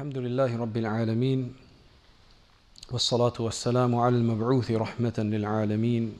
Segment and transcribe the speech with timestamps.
[0.00, 1.54] الحمد لله رب العالمين
[2.92, 6.18] والصلاة والسلام على المبعوث رحمة للعالمين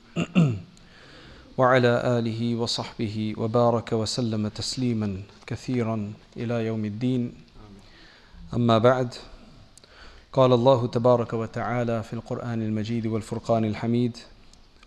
[1.57, 7.33] وعلى آله وصحبه وبارك وسلم تسليما كثيرا إلى يوم الدين.
[8.53, 9.15] أما بعد
[10.33, 14.17] قال الله تبارك وتعالى في القرآن المجيد والفرقان الحميد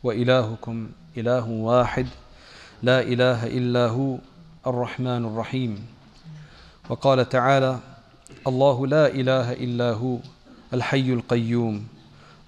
[0.03, 2.07] وإلهكم إله واحد
[2.83, 4.19] لا إله إلا هو
[4.67, 5.87] الرحمن الرحيم.
[6.89, 7.94] وقال تعالى
[8.47, 10.19] الله لا إله إلا هو
[10.75, 11.87] الحي القيوم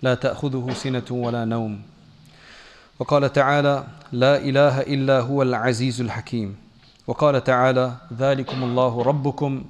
[0.03, 1.83] لا تأخذه سنة ولا نوم.
[2.99, 6.57] وقال تعالى لا إله إلا هو العزيز الحكيم.
[7.07, 9.65] وقال تعالى ذلكم الله ربكم.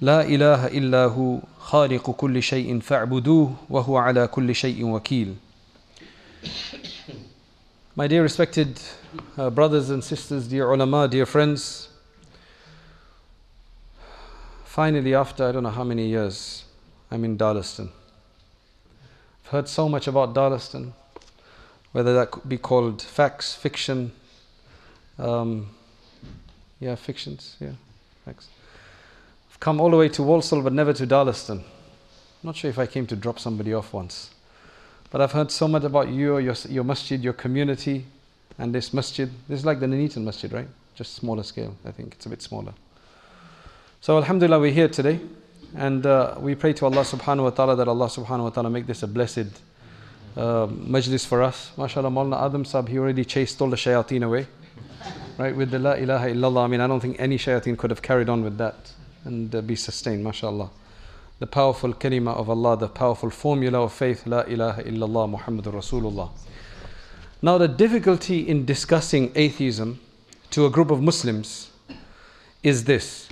[0.00, 5.34] لا إله إلا هو خالق كل شيء فاعبدوه وهو على كل شيء وكيل.
[7.96, 8.78] My dear respected
[9.38, 11.88] uh, brothers and sisters, dear ulama, dear friends,
[14.76, 16.64] finally after I don't know how many years,
[17.10, 17.88] I'm in Darlaston.
[19.42, 20.92] I've heard so much about Darlaston,
[21.92, 24.12] whether that could be called facts, fiction,
[25.18, 25.68] um,
[26.78, 27.72] yeah, fictions, yeah,
[28.26, 28.48] facts.
[29.50, 31.60] I've come all the way to Walsall but never to Darlaston.
[31.60, 34.28] I'm not sure if I came to drop somebody off once.
[35.10, 38.04] But I've heard so much about you, your, your masjid, your community,
[38.58, 39.30] and this masjid.
[39.48, 40.68] This is like the Nuneaton masjid, right?
[40.94, 42.12] Just smaller scale, I think.
[42.12, 42.74] It's a bit smaller.
[44.00, 45.20] So, Alhamdulillah, we're here today.
[45.74, 48.86] And uh, we pray to Allah subhanahu wa ta'ala that Allah subhanahu wa ta'ala make
[48.86, 49.48] this a blessed
[50.36, 51.72] uh, majlis for us.
[51.76, 54.46] MashaAllah, Maulana Adam Sab, he already chased all the shayateen away.
[55.38, 56.64] Right, with the La ilaha illallah.
[56.64, 58.92] I mean, I don't think any shayateen could have carried on with that
[59.24, 60.70] and uh, be sustained, mashallah.
[61.40, 66.30] The powerful kalima of Allah, the powerful formula of faith, La ilaha illallah Muhammadur Rasulullah.
[67.42, 70.00] Now, the difficulty in discussing atheism
[70.50, 71.70] to a group of Muslims
[72.62, 73.25] is this.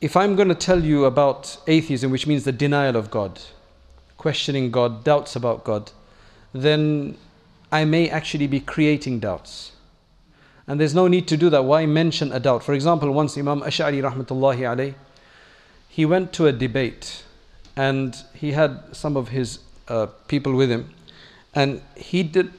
[0.00, 3.40] If I'm going to tell you about atheism, which means the denial of God,
[4.16, 5.90] questioning God, doubts about God,
[6.52, 7.16] then
[7.72, 9.72] I may actually be creating doubts.
[10.68, 11.64] And there's no need to do that.
[11.64, 12.62] Why mention a doubt?
[12.62, 14.94] For example, once Imam Ash'ari rahmatullahi alayh,
[15.88, 17.24] he went to a debate
[17.74, 20.94] and he had some of his uh, people with him
[21.54, 22.52] and he did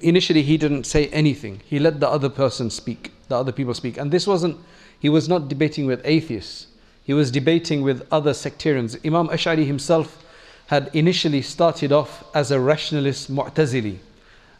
[0.00, 3.96] initially he didn't say anything he let the other person speak the other people speak
[3.96, 4.56] and this wasn't
[4.98, 6.66] he was not debating with atheists
[7.02, 8.96] he was debating with other sectarians.
[9.04, 10.24] Imam ash'ari himself
[10.68, 13.98] had initially started off as a rationalist mu'tazili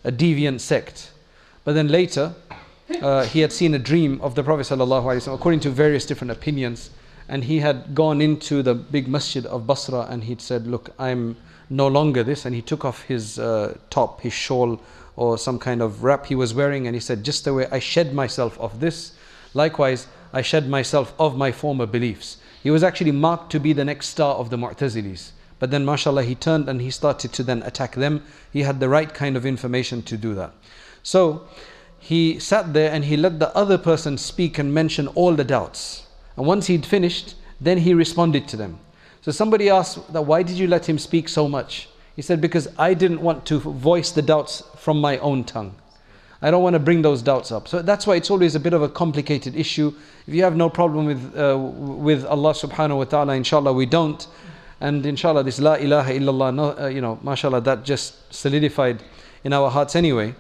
[0.05, 1.11] a deviant sect.
[1.65, 2.35] But then later
[3.01, 6.91] uh, he had seen a dream of the prophet sallallahu according to various different opinions.
[7.29, 11.37] And he had gone into the big masjid of Basra and he'd said, Look, I'm
[11.71, 12.45] no longer this.
[12.45, 14.81] And he took off his uh, top, his shawl,
[15.17, 17.79] or some kind of wrap he was wearing, and he said, Just the way I
[17.79, 19.13] shed myself of this,
[19.55, 22.38] likewise, I shed myself of my former beliefs.
[22.62, 25.32] He was actually marked to be the next star of the Mu'tazilis.
[25.59, 28.25] But then, mashallah, he turned and he started to then attack them.
[28.53, 30.53] He had the right kind of information to do that.
[31.03, 31.47] So,
[31.98, 36.06] he sat there and he let the other person speak and mention all the doubts.
[36.37, 38.81] And once he'd finished, then he responded to them.
[39.20, 41.88] So somebody asked that why did you let him speak so much?
[42.16, 45.76] He said, Because I didn't want to voice the doubts from my own tongue.
[46.43, 47.69] I don't want to bring those doubts up.
[47.69, 49.95] So that's why it's always a bit of a complicated issue.
[50.27, 54.27] If you have no problem with, uh, with Allah subhanahu wa ta'ala, inshallah we don't.
[54.81, 59.05] And inshallah, this La ilaha illallah, no, uh, you know, mashallah, that just solidified
[59.45, 60.35] in our hearts anyway.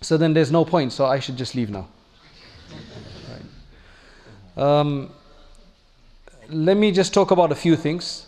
[0.00, 1.86] So then there's no point, so I should just leave now.
[4.56, 5.10] Um,
[6.48, 8.26] let me just talk about a few things.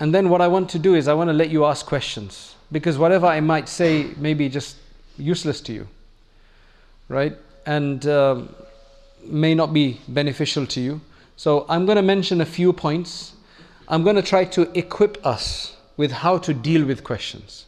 [0.00, 2.56] And then what I want to do is I want to let you ask questions.
[2.72, 4.76] Because whatever I might say may be just
[5.16, 5.86] useless to you.
[7.10, 7.36] Right?
[7.66, 8.54] And um,
[9.26, 11.00] may not be beneficial to you.
[11.36, 13.32] So I'm going to mention a few points.
[13.88, 17.66] I'm going to try to equip us with how to deal with questions.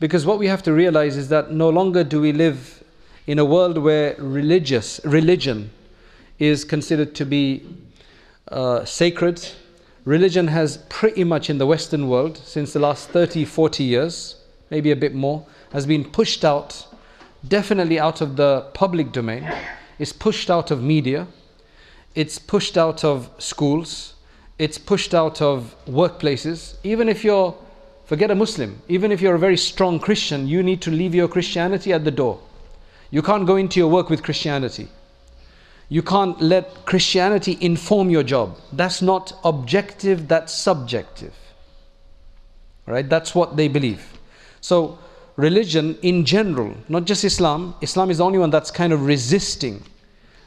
[0.00, 2.82] Because what we have to realize is that no longer do we live
[3.26, 5.70] in a world where religious religion
[6.38, 7.62] is considered to be
[8.48, 9.46] uh, sacred.
[10.04, 14.36] Religion has pretty much in the Western world, since the last 30, 40 years,
[14.70, 16.86] maybe a bit more, has been pushed out,
[17.48, 19.50] definitely out of the public domain.
[19.98, 21.26] It's pushed out of media.
[22.14, 24.14] It's pushed out of schools.
[24.58, 26.76] It's pushed out of workplaces.
[26.84, 27.54] Even if you're,
[28.04, 31.28] forget a Muslim, even if you're a very strong Christian, you need to leave your
[31.28, 32.40] Christianity at the door.
[33.10, 34.88] You can't go into your work with Christianity.
[35.88, 38.56] You can't let Christianity inform your job.
[38.72, 41.34] That's not objective, that's subjective.
[42.86, 43.08] Right?
[43.08, 44.18] That's what they believe.
[44.60, 44.98] So,
[45.36, 49.82] religion in general, not just Islam, Islam is the only one that's kind of resisting.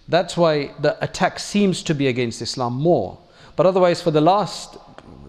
[0.08, 3.18] That's why the attack seems to be against Islam more.
[3.56, 4.78] But otherwise, for the last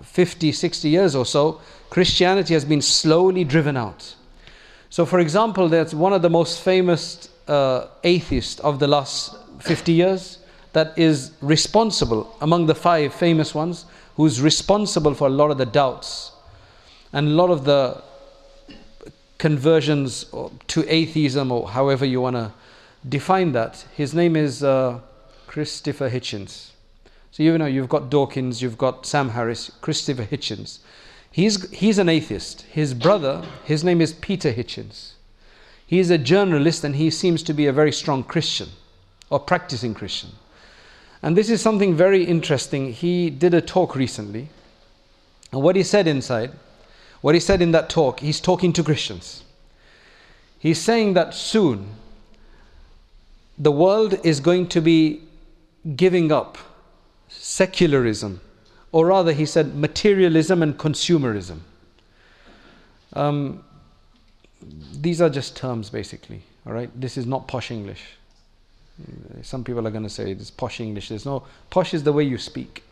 [0.03, 1.61] 50, 60 years or so,
[1.91, 4.15] Christianity has been slowly driven out.
[4.91, 9.93] So, for example, there's one of the most famous uh, atheists of the last 50
[9.93, 10.39] years
[10.73, 15.67] that is responsible among the five famous ones, who's responsible for a lot of the
[15.67, 16.33] doubts
[17.13, 18.03] and a lot of the
[19.39, 20.27] conversions
[20.67, 22.53] to atheism or however you want to
[23.09, 23.87] define that.
[23.97, 25.01] His name is uh,
[25.47, 26.71] Christopher Hitchens.
[27.31, 30.81] So you know you've got Dawkins, you've got Sam Harris, Christopher Hitchens.
[31.31, 32.63] He's, he's an atheist.
[32.63, 35.13] His brother, his name is Peter Hitchens.
[35.87, 38.69] He's a journalist and he seems to be a very strong Christian
[39.31, 40.31] or practicing Christian.
[41.23, 42.93] And this is something very interesting.
[42.93, 44.49] He did a talk recently.
[45.53, 46.53] And what he said inside,
[47.21, 49.43] what he said in that talk, he's talking to Christians.
[50.59, 51.89] He's saying that soon
[53.59, 55.23] the world is going to be
[55.97, 56.59] giving up
[57.29, 58.41] secularism,
[58.93, 61.61] or rather, he said materialism and consumerism.
[63.13, 63.65] Um,
[64.93, 66.43] these are just terms, basically.
[66.67, 68.03] All right, this is not posh English.
[69.43, 71.09] Some people are going to say it's posh English.
[71.09, 72.83] There's no posh is the way you speak.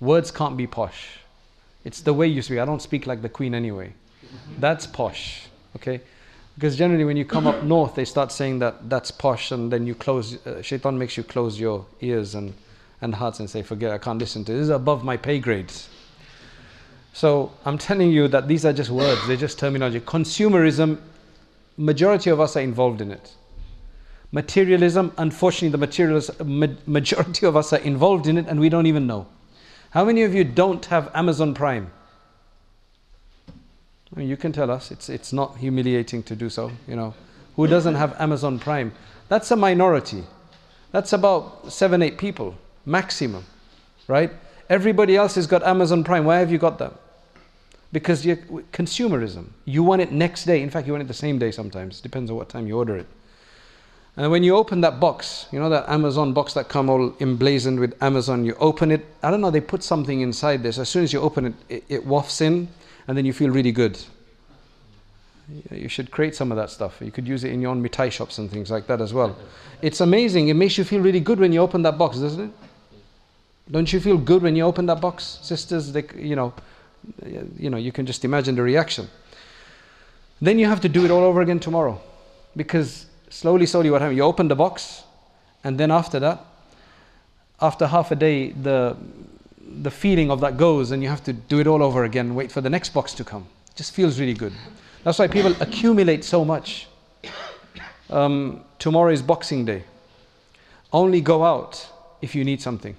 [0.00, 1.19] Words can't be posh.
[1.84, 2.58] It's the way you speak.
[2.58, 3.92] I don't speak like the Queen anyway.
[4.58, 5.48] That's posh.
[5.76, 6.00] Okay.
[6.54, 9.86] Because generally, when you come up north, they start saying that that's posh, and then
[9.86, 10.44] you close.
[10.46, 12.52] Uh, shaitan makes you close your ears and,
[13.00, 14.58] and hearts and say, "Forget, I can't listen to this.
[14.60, 15.88] This is above my pay grades."
[17.12, 19.26] So I'm telling you that these are just words.
[19.26, 20.00] They're just terminology.
[20.00, 20.98] Consumerism,
[21.76, 23.34] majority of us are involved in it.
[24.32, 26.30] Materialism, unfortunately, the materialist
[26.86, 29.26] majority of us are involved in it, and we don't even know.
[29.90, 31.90] How many of you don't have Amazon Prime?
[33.48, 34.90] I mean, you can tell us.
[34.90, 36.70] It's, it's not humiliating to do so.
[36.86, 37.14] You know,
[37.56, 38.92] who doesn't have Amazon Prime?
[39.28, 40.24] That's a minority.
[40.92, 43.44] That's about seven, eight people maximum,
[44.08, 44.32] right?
[44.68, 46.24] Everybody else has got Amazon Prime.
[46.24, 46.92] Why have you got that?
[47.92, 48.36] Because you
[48.72, 49.46] consumerism.
[49.64, 50.62] You want it next day.
[50.62, 52.00] In fact, you want it the same day sometimes.
[52.00, 53.06] Depends on what time you order it.
[54.16, 57.78] And when you open that box, you know that Amazon box that come all emblazoned
[57.80, 59.06] with Amazon, you open it.
[59.22, 60.78] I don't know, they put something inside this.
[60.78, 62.68] As soon as you open it, it, it wafts in
[63.08, 63.98] and then you feel really good.
[65.70, 66.98] You should create some of that stuff.
[67.00, 69.36] You could use it in your own mitai shops and things like that as well.
[69.82, 70.48] It's amazing.
[70.48, 72.50] It makes you feel really good when you open that box, doesn't it?
[73.70, 75.92] Don't you feel good when you open that box, sisters?
[75.92, 76.52] They, you know,
[77.58, 79.08] you know, you can just imagine the reaction.
[80.40, 82.00] Then you have to do it all over again tomorrow,
[82.56, 84.16] because slowly, slowly, what happens?
[84.16, 85.04] You open the box,
[85.64, 86.44] and then after that,
[87.60, 88.96] after half a day, the
[89.82, 92.50] the feeling of that goes and you have to do it all over again, wait
[92.50, 93.46] for the next box to come.
[93.68, 94.52] It just feels really good.
[95.04, 96.88] That's why people accumulate so much.
[98.10, 99.84] Um, tomorrow is Boxing Day.
[100.92, 101.88] Only go out
[102.20, 102.96] if you need something.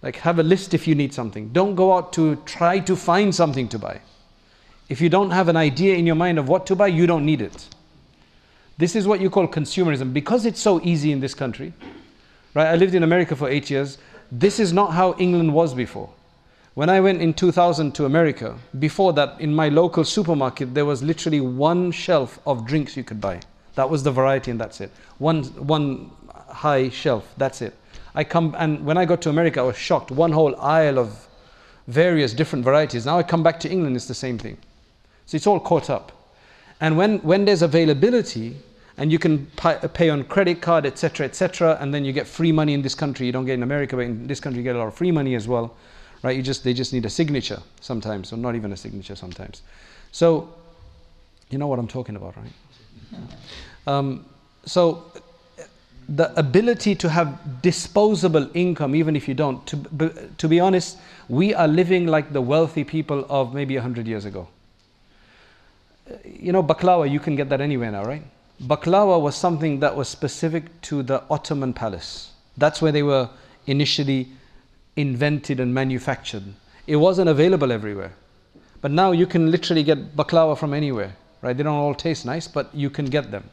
[0.00, 1.50] Like have a list if you need something.
[1.50, 4.00] Don't go out to try to find something to buy.
[4.88, 7.24] If you don't have an idea in your mind of what to buy, you don't
[7.24, 7.68] need it.
[8.78, 10.12] This is what you call consumerism.
[10.12, 11.72] Because it's so easy in this country,
[12.54, 12.68] right?
[12.68, 13.98] I lived in America for eight years.
[14.30, 16.10] This is not how England was before.
[16.74, 21.02] When I went in 2000 to America, before that, in my local supermarket, there was
[21.02, 23.40] literally one shelf of drinks you could buy.
[23.74, 24.90] That was the variety, and that's it.
[25.18, 26.10] One, one
[26.48, 27.74] high shelf, that's it.
[28.14, 30.10] I come, and when I got to America, I was shocked.
[30.10, 31.28] One whole aisle of
[31.88, 33.04] various different varieties.
[33.04, 34.56] Now I come back to England, it's the same thing.
[35.26, 36.12] So it's all caught up.
[36.82, 38.56] And when, when there's availability,
[38.96, 42.74] and you can pay on credit card, etc., etc., and then you get free money
[42.74, 43.24] in this country.
[43.24, 45.12] You don't get in America, but in this country you get a lot of free
[45.12, 45.76] money as well,
[46.24, 46.36] right?
[46.36, 49.62] You just they just need a signature sometimes, or not even a signature sometimes.
[50.10, 50.52] So,
[51.50, 52.52] you know what I'm talking about, right?
[53.86, 54.26] Um,
[54.66, 55.04] so,
[56.08, 60.98] the ability to have disposable income, even if you don't, to, to be honest,
[61.28, 64.48] we are living like the wealthy people of maybe 100 years ago.
[66.24, 68.22] You know, baklava, you can get that anywhere now, right?
[68.62, 72.32] Baklava was something that was specific to the Ottoman palace.
[72.56, 73.28] That's where they were
[73.66, 74.28] initially
[74.96, 76.44] invented and manufactured.
[76.86, 78.12] It wasn't available everywhere.
[78.80, 81.56] But now you can literally get baklava from anywhere, right?
[81.56, 83.48] They don't all taste nice, but you can get them.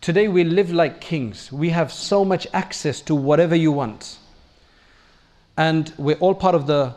[0.00, 1.52] Today we live like kings.
[1.52, 4.18] We have so much access to whatever you want.
[5.56, 6.94] And we're all part of the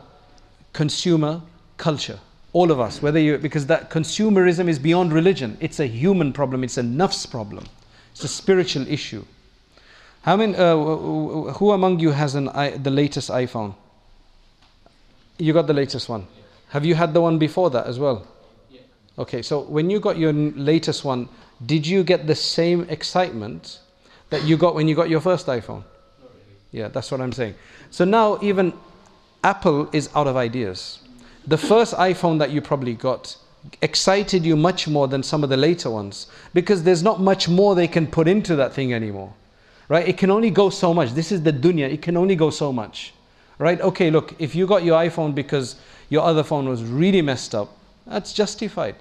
[0.72, 1.42] consumer
[1.76, 2.18] culture
[2.54, 5.58] all of us, whether you, because that consumerism is beyond religion.
[5.60, 7.64] It's a human problem, it's a nafs problem,
[8.12, 9.24] it's a spiritual issue.
[10.22, 12.46] How many, uh, who among you has an,
[12.82, 13.74] the latest iPhone?
[15.36, 16.26] You got the latest one.
[16.68, 18.26] Have you had the one before that as well?
[19.18, 21.28] Okay, so when you got your latest one,
[21.66, 23.80] did you get the same excitement
[24.30, 25.84] that you got when you got your first iPhone?
[26.70, 27.54] Yeah, that's what I'm saying.
[27.90, 28.72] So now, even
[29.42, 31.00] Apple is out of ideas.
[31.46, 33.36] The first iPhone that you probably got
[33.82, 37.74] excited you much more than some of the later ones because there's not much more
[37.74, 39.32] they can put into that thing anymore.
[39.88, 40.08] Right?
[40.08, 41.12] It can only go so much.
[41.12, 43.12] This is the dunya, it can only go so much.
[43.58, 43.80] Right?
[43.80, 45.76] Okay, look, if you got your iPhone because
[46.08, 48.96] your other phone was really messed up, that's justified.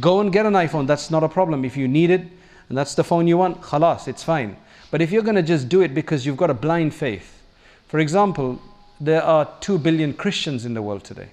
[0.00, 1.64] Go and get an iPhone, that's not a problem.
[1.64, 2.22] If you need it
[2.68, 4.56] and that's the phone you want, khalas, it's fine.
[4.90, 7.42] But if you're going to just do it because you've got a blind faith,
[7.88, 8.60] for example,
[8.98, 11.28] there are 2 billion Christians in the world today.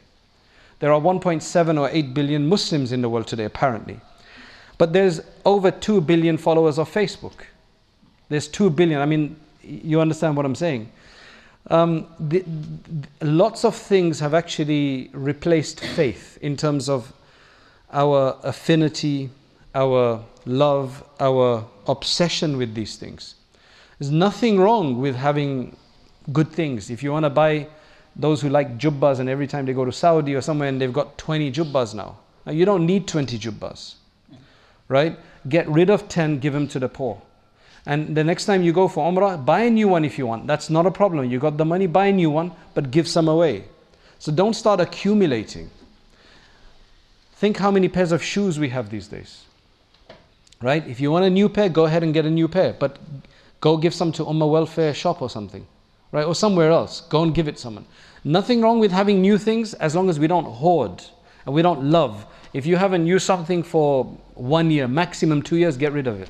[0.80, 4.00] There are 1.7 or 8 billion Muslims in the world today, apparently.
[4.78, 7.46] But there's over 2 billion followers of Facebook.
[8.30, 9.02] There's 2 billion.
[9.02, 10.90] I mean, you understand what I'm saying.
[11.70, 12.44] Um, the,
[13.20, 17.12] the, lots of things have actually replaced faith in terms of
[17.92, 19.30] our affinity,
[19.76, 23.36] our love, our obsession with these things.
[23.98, 25.76] There's nothing wrong with having
[26.32, 26.90] good things.
[26.90, 27.68] If you want to buy
[28.20, 30.94] those who like jubbas and every time they go to Saudi or somewhere and they've
[30.94, 32.18] got 20 jubbas now.
[32.46, 33.96] now you don't need 20 jubbas,
[34.88, 35.18] right?
[35.48, 37.22] Get rid of 10, give them to the poor.
[37.86, 40.48] And the next time you go for Umrah, buy a new one if you want.
[40.48, 41.32] That's not a problem.
[41.32, 43.64] You got the money, buy a new one, but give some away.
[44.20, 45.70] So don't start accumulating.
[47.34, 49.46] Think how many pairs of shoes we have these days.
[50.62, 50.86] Right?
[50.86, 52.74] If you want a new pair, go ahead and get a new pair.
[52.74, 53.00] But
[53.62, 55.66] go give some to Ummah Welfare Shop or something.
[56.12, 56.26] Right?
[56.26, 57.02] Or somewhere else.
[57.02, 57.86] Go and give it someone.
[58.24, 61.04] Nothing wrong with having new things as long as we don't hoard
[61.46, 62.26] and we don't love.
[62.54, 66.30] If you haven't used something for one year, maximum two years, get rid of it.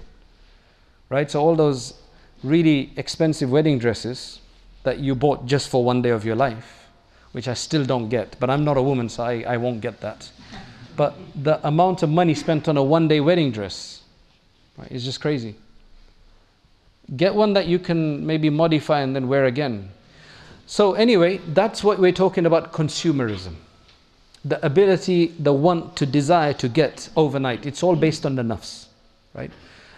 [1.09, 1.29] Right?
[1.29, 1.93] So, all those
[2.43, 4.39] really expensive wedding dresses
[4.83, 6.87] that you bought just for one day of your life,
[7.31, 9.99] which I still don't get, but I'm not a woman, so I, I won't get
[10.01, 10.29] that.
[10.95, 14.01] But the amount of money spent on a one day wedding dress
[14.77, 15.55] right, is just crazy.
[17.15, 19.91] Get one that you can maybe modify and then wear again.
[20.71, 23.55] So, anyway, that's what we're talking about consumerism.
[24.45, 27.65] The ability, the want to desire to get overnight.
[27.65, 28.85] It's all based on the nafs,
[29.33, 29.49] right?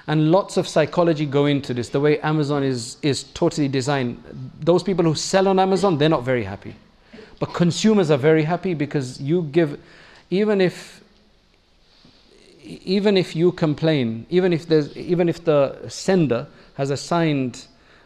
[0.07, 1.89] And lots of psychology go into this.
[1.89, 4.23] The way Amazon is, is totally designed.
[4.61, 6.73] Those people who sell on Amazon, they're not very happy.
[7.37, 9.77] But consumers are very happy because you give,
[10.29, 11.01] even if
[12.63, 17.65] even if you complain, even if there's even if the sender has a signed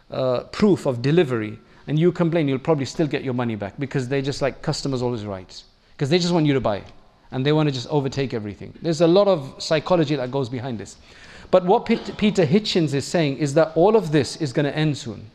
[0.10, 4.08] uh, proof of delivery, and you complain, you'll probably still get your money back because
[4.08, 5.64] they're just like customers always right.
[5.94, 6.84] Because they just want you to buy
[7.32, 8.74] and they want to just overtake everything.
[8.82, 10.98] There's a lot of psychology that goes behind this.
[11.52, 14.98] But what Peter Hitchens is saying is that all of this is going to end
[14.98, 15.30] soon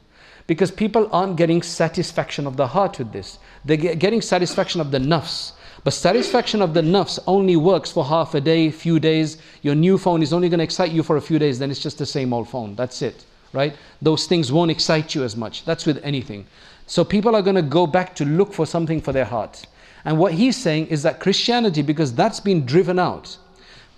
[0.48, 3.38] because people aren't getting satisfaction of the heart with this.
[3.64, 5.52] They're getting satisfaction of the nafs.
[5.84, 9.38] But satisfaction of the nafs only works for half a day, few days.
[9.62, 11.80] Your new phone is only going to excite you for a few days, then it's
[11.80, 12.74] just the same old phone.
[12.74, 13.76] That's it right?
[14.00, 15.64] Those things won't excite you as much.
[15.64, 16.46] That's with anything.
[16.86, 19.66] So people are going to go back to look for something for their heart.
[20.04, 23.36] And what he's saying is that Christianity, because that's been driven out,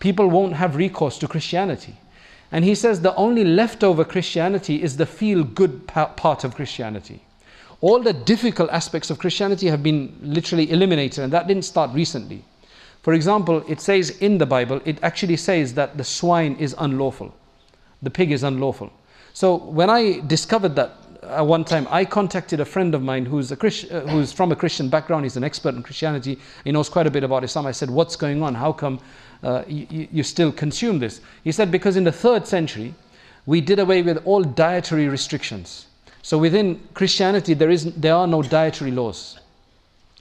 [0.00, 1.96] people won't have recourse to Christianity.
[2.50, 7.22] And he says the only leftover Christianity is the feel good part of Christianity.
[7.80, 12.44] All the difficult aspects of Christianity have been literally eliminated, and that didn't start recently.
[13.02, 17.34] For example, it says in the Bible, it actually says that the swine is unlawful,
[18.00, 18.92] the pig is unlawful.
[19.34, 23.52] So when I discovered that uh, one time, I contacted a friend of mine who's,
[23.52, 25.24] a uh, who's from a Christian background.
[25.24, 26.38] He's an expert in Christianity.
[26.64, 27.66] He knows quite a bit about Islam.
[27.66, 28.54] I said, What's going on?
[28.54, 29.00] How come
[29.42, 31.20] uh, you, you still consume this?
[31.44, 32.94] He said, Because in the third century,
[33.46, 35.86] we did away with all dietary restrictions.
[36.22, 39.38] So within Christianity, there, is, there are no dietary laws.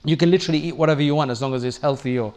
[0.04, 2.34] You can literally eat whatever you want as long as it's healthy or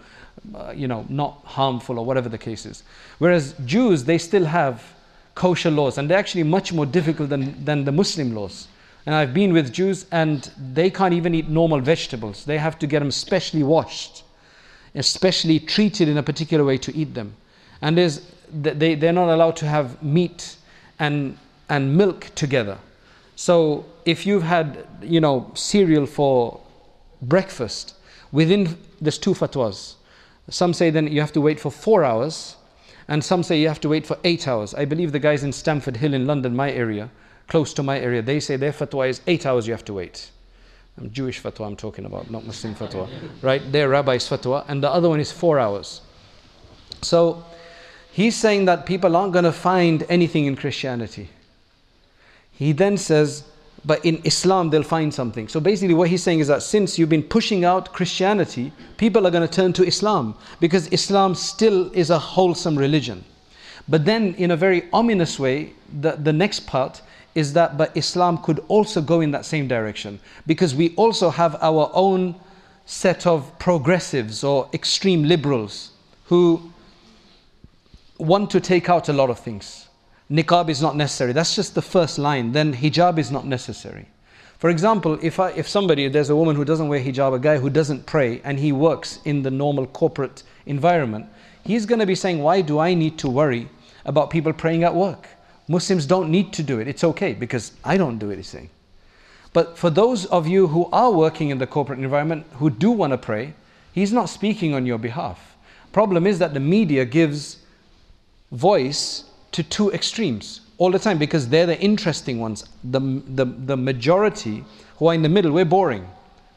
[0.53, 2.84] uh, you know, not harmful or whatever the case is.
[3.17, 4.84] Whereas Jews, they still have
[5.36, 8.68] kosher laws, and they're actually much more difficult than, than the Muslim laws.
[9.06, 12.46] And I've been with Jews, and they can't even eat normal vegetables.
[12.46, 14.24] They have to get them specially washed,
[14.96, 17.36] especially treated in a particular way to eat them.
[17.82, 20.56] And there's, they, they're not allowed to have meat
[20.98, 21.38] and,
[21.70, 22.80] and milk together.
[23.36, 26.60] So if you've had, you know, cereal for
[27.22, 27.96] breakfast,
[28.32, 29.96] within there's two fatwas.
[30.50, 32.56] Some say then you have to wait for four hours
[33.08, 34.74] and some say you have to wait for eight hours.
[34.74, 37.10] I believe the guys in Stamford Hill in London, my area,
[37.48, 40.32] close to my area, they say their fatwa is eight hours you have to wait.
[40.98, 43.10] I'm Jewish fatwa I'm talking about, not Muslim fatwa.
[43.42, 43.72] Right?
[43.72, 46.02] Their rabbi's fatwa, and the other one is four hours.
[47.02, 47.44] So
[48.12, 51.30] he's saying that people aren't going to find anything in Christianity.
[52.52, 53.44] He then says,
[53.86, 55.48] but in Islam they'll find something.
[55.48, 59.32] So basically, what he's saying is that since you've been pushing out Christianity, people are
[59.32, 63.24] going to turn to Islam because Islam still is a wholesome religion.
[63.88, 67.01] But then, in a very ominous way, the, the next part
[67.36, 71.56] is that but Islam could also go in that same direction because we also have
[71.62, 72.36] our own
[72.86, 75.92] set of progressives or extreme liberals
[76.25, 76.72] who
[78.18, 79.85] want to take out a lot of things.
[80.29, 81.34] Niqab is not necessary.
[81.34, 82.51] That's just the first line.
[82.51, 84.08] Then hijab is not necessary.
[84.58, 87.58] For example, if, I, if somebody, there's a woman who doesn't wear hijab, a guy
[87.58, 91.27] who doesn't pray, and he works in the normal corporate environment,
[91.63, 93.70] he's going to be saying, Why do I need to worry
[94.05, 95.27] about people praying at work?
[95.67, 96.88] Muslims don't need to do it.
[96.88, 98.70] It's okay because I don't do saying.
[99.53, 103.12] But for those of you who are working in the corporate environment who do want
[103.13, 103.53] to pray,
[103.94, 105.55] he's not speaking on your behalf.
[105.91, 107.58] Problem is that the media gives
[108.51, 109.24] voice
[109.56, 112.68] to two extremes all the time because they're the interesting ones.
[112.84, 114.66] The, the, the majority
[114.98, 116.06] who are in the middle, we're boring,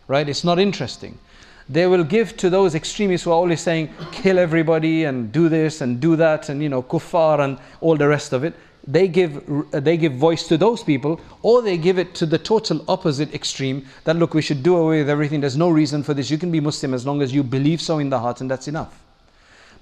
[0.09, 0.29] right?
[0.29, 1.17] It's not interesting.
[1.69, 5.81] They will give to those extremists who are always saying, kill everybody and do this
[5.81, 8.55] and do that and, you know, kuffar and all the rest of it.
[8.85, 12.39] They give, uh, they give voice to those people, or they give it to the
[12.39, 15.41] total opposite extreme that, look, we should do away with everything.
[15.41, 16.31] There's no reason for this.
[16.31, 18.67] You can be Muslim as long as you believe so in the heart, and that's
[18.67, 18.99] enough.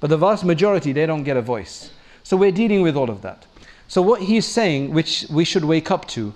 [0.00, 1.90] But the vast majority, they don't get a voice.
[2.26, 3.46] So we're dealing with all of that.
[3.86, 6.34] So, what he's saying, which we should wake up to,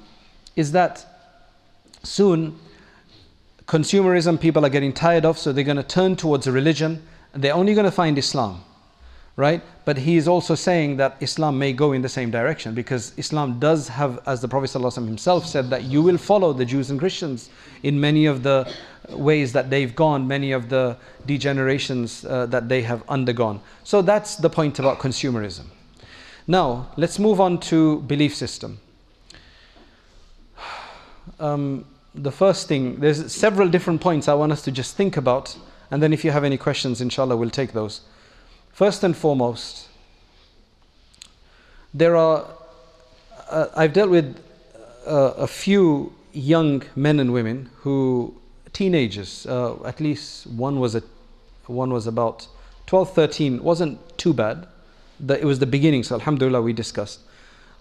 [0.54, 1.04] is that
[2.04, 2.60] soon
[3.66, 7.02] consumerism people are getting tired of, so they're going to turn towards a religion,
[7.34, 8.62] and they're only going to find Islam,
[9.34, 9.62] right?
[9.84, 13.58] But he is also saying that Islam may go in the same direction because Islam
[13.58, 17.00] does have, as the Prophet ﷺ himself said, that you will follow the Jews and
[17.00, 17.50] Christians
[17.82, 18.72] in many of the
[19.08, 23.60] ways that they've gone, many of the degenerations uh, that they have undergone.
[23.82, 25.64] So that's the point about consumerism.
[26.46, 28.80] Now, let's move on to belief system.
[31.38, 35.56] Um, the first thing, there's several different points I want us to just think about,
[35.90, 38.00] and then if you have any questions, inshallah, we'll take those.
[38.72, 39.88] First and foremost,
[41.94, 42.46] there are,
[43.48, 44.42] uh, I've dealt with
[45.06, 48.34] uh, a few young men and women who,
[48.72, 51.02] teenagers, uh, at least one was, a,
[51.66, 52.46] one was about
[52.86, 54.66] 12, 13, wasn't too bad
[55.20, 57.20] the, it was the beginning, so Alhamdulillah, we discussed.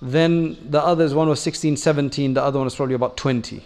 [0.01, 3.63] Then the others, one was 16, 17, the other one was probably about 20.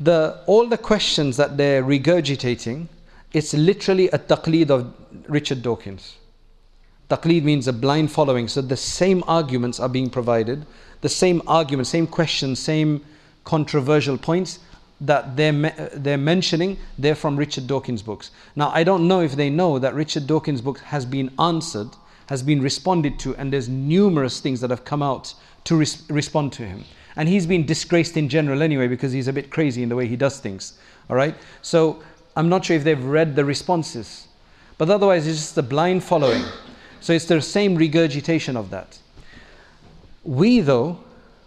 [0.00, 2.88] The, all the questions that they're regurgitating,
[3.32, 4.92] it's literally a taqleed of
[5.28, 6.16] Richard Dawkins.
[7.10, 8.48] Taqleed means a blind following.
[8.48, 10.66] So the same arguments are being provided,
[11.00, 13.04] the same arguments, same questions, same
[13.44, 14.58] controversial points
[15.00, 18.30] that they're, they're mentioning, they're from Richard Dawkins' books.
[18.56, 21.88] Now, I don't know if they know that Richard Dawkins' book has been answered
[22.28, 26.52] has been responded to, and there's numerous things that have come out to res- respond
[26.52, 26.84] to him.
[27.16, 30.06] And he's been disgraced in general anyway because he's a bit crazy in the way
[30.06, 30.78] he does things.
[31.08, 31.34] All right?
[31.62, 32.02] So
[32.36, 34.28] I'm not sure if they've read the responses.
[34.76, 36.44] But otherwise, it's just a blind following.
[37.00, 38.98] So it's the same regurgitation of that.
[40.22, 40.98] We, though,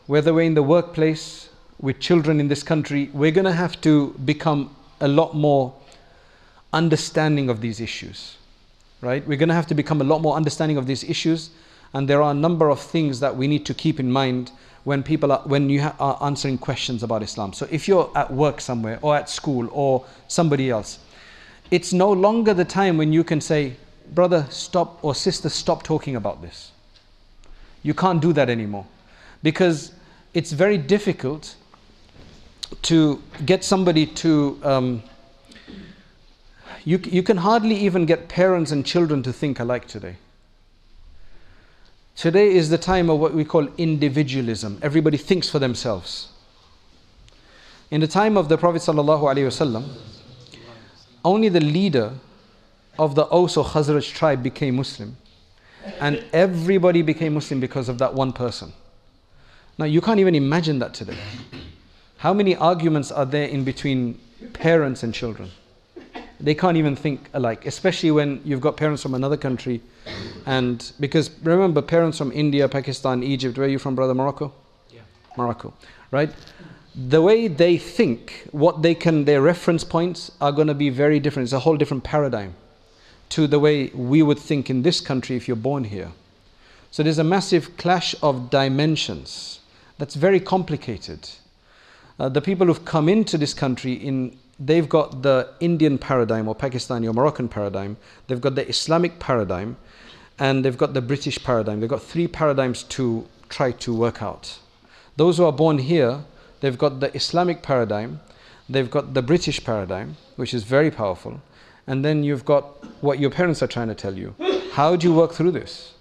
[0.08, 4.14] whether we're in the workplace, with children in this country, we're going to have to
[4.26, 5.74] become a lot more
[6.74, 8.38] understanding of these issues
[9.02, 9.28] right?
[9.28, 11.50] We're going to have to become a lot more understanding of these issues,
[11.94, 14.52] and there are a number of things that we need to keep in mind
[14.84, 17.54] when people are when you ha- are answering questions about Islam.
[17.54, 21.00] So if you're at work somewhere or at school or somebody else,
[21.70, 23.76] it's no longer the time when you can say,
[24.14, 26.72] "Brother, stop," or "Sister, stop talking about this."
[27.84, 28.86] You can't do that anymore,
[29.44, 29.92] because
[30.34, 31.56] it's very difficult
[32.84, 35.04] to get somebody to um,
[36.84, 40.16] you, you can hardly even get parents and children to think alike today.
[42.16, 44.80] Today is the time of what we call individualism.
[44.82, 46.30] Everybody thinks for themselves.
[47.90, 49.98] In the time of the Prophet ﷺ,
[51.24, 52.14] only the leader
[52.98, 55.18] of the Aus or Khazraj tribe became Muslim.
[56.00, 58.74] And everybody became Muslim because of that one person.
[59.78, 61.18] Now, you can't even imagine that today.
[62.18, 64.20] How many arguments are there in between
[64.54, 65.50] parents and children?
[66.42, 69.82] They can't even think alike, especially when you've got parents from another country.
[70.46, 74.14] And because remember, parents from India, Pakistan, Egypt, where are you from, brother?
[74.14, 74.52] Morocco?
[74.90, 75.02] Yeah.
[75.38, 75.74] Morocco,
[76.10, 76.32] right?
[76.96, 81.20] The way they think, what they can, their reference points are going to be very
[81.20, 81.46] different.
[81.46, 82.56] It's a whole different paradigm
[83.30, 86.12] to the way we would think in this country if you're born here.
[86.90, 89.62] So there's a massive clash of dimensions
[89.98, 91.30] that's very complicated.
[92.20, 96.56] Uh, the people who've come into this country in they've got the Indian paradigm or
[96.56, 97.98] Pakistani or Moroccan paradigm,
[98.28, 99.76] they've got the Islamic paradigm,
[100.38, 101.80] and they've got the British paradigm.
[101.80, 104.60] They've got three paradigms to try to work out.
[105.18, 106.24] Those who are born here,
[106.62, 108.20] they've got the Islamic paradigm,
[108.70, 111.42] they've got the British paradigm, which is very powerful,
[111.88, 112.64] and then you've got
[113.04, 114.36] what your parents are trying to tell you.
[114.74, 115.96] How do you work through this?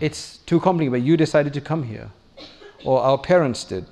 [0.00, 2.10] It's too complicated, but you decided to come here,
[2.84, 3.84] or our parents did,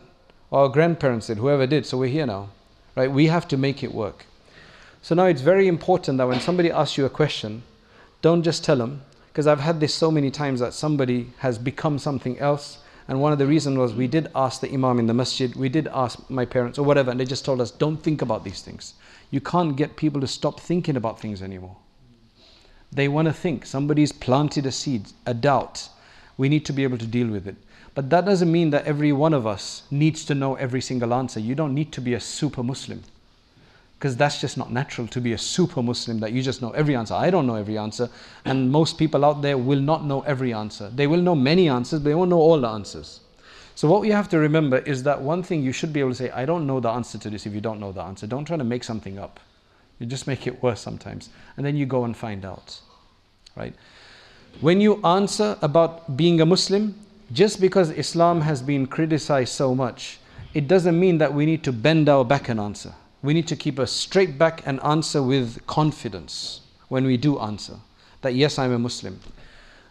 [0.51, 2.49] or Our grandparents did, whoever did, so we're here now.
[2.99, 3.11] Right?
[3.11, 4.27] We have to make it work.
[5.03, 7.63] So now it's very important that when somebody asks you a question,
[8.23, 12.01] don't just tell them, because I've had this so many times that somebody has become
[12.01, 12.79] something else.
[13.07, 15.69] And one of the reasons was we did ask the Imam in the masjid, we
[15.69, 18.63] did ask my parents or whatever, and they just told us, don't think about these
[18.63, 18.95] things.
[19.31, 21.77] You can't get people to stop thinking about things anymore.
[22.91, 23.65] They want to think.
[23.65, 25.89] Somebody's planted a seed, a doubt.
[26.37, 27.57] We need to be able to deal with it.
[27.99, 31.41] But that doesn't mean that every one of us needs to know every single answer.
[31.41, 33.03] You don't need to be a super Muslim
[33.99, 36.95] because that's just not natural to be a super Muslim that you just know every
[36.95, 37.15] answer.
[37.15, 38.09] I don't know every answer,
[38.45, 40.91] and most people out there will not know every answer.
[40.95, 43.19] They will know many answers, but they won't know all the answers.
[43.75, 46.15] So, what we have to remember is that one thing you should be able to
[46.15, 48.29] say, I don't know the answer to this if you don't know the answer.
[48.29, 49.41] Don't try to make something up.
[49.99, 51.31] You just make it worse sometimes.
[51.57, 52.79] And then you go and find out.
[53.57, 53.75] Right?
[54.61, 56.95] When you answer about being a Muslim,
[57.33, 60.19] just because Islam has been criticized so much,
[60.55, 62.95] it doesn't mean that we need to bend our back and answer.
[63.23, 67.75] We need to keep a straight back and answer with confidence when we do answer
[68.23, 69.21] that yes, I'm a Muslim.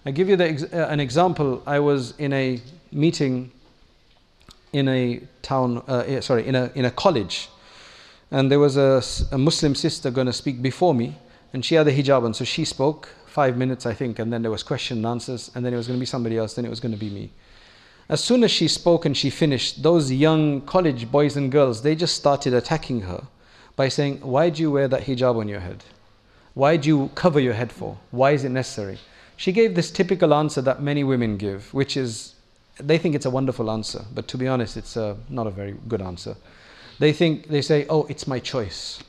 [0.06, 1.62] I give you the, uh, an example.
[1.66, 3.52] I was in a meeting
[4.74, 7.50] in a town, uh, sorry, in a, in a college,
[8.32, 11.16] and there was a, a Muslim sister going to speak before me,
[11.54, 14.42] and she had a hijab on, so she spoke five minutes, I think, and then
[14.42, 16.66] there was question and answers, and then it was going to be somebody else, then
[16.66, 17.30] it was going to be me.
[18.10, 21.94] As soon as she spoke and she finished, those young college boys and girls, they
[21.96, 23.22] just started attacking her
[23.76, 25.84] by saying, Why do you wear that hijab on your head?
[26.56, 28.00] Why do you cover your head for?
[28.10, 28.98] Why is it necessary?
[29.36, 32.34] She gave this typical answer that many women give, which is
[32.80, 35.76] they think it's a wonderful answer, but to be honest, it's a, not a very
[35.88, 36.36] good answer.
[36.98, 39.00] They think, they say, Oh, it's my choice,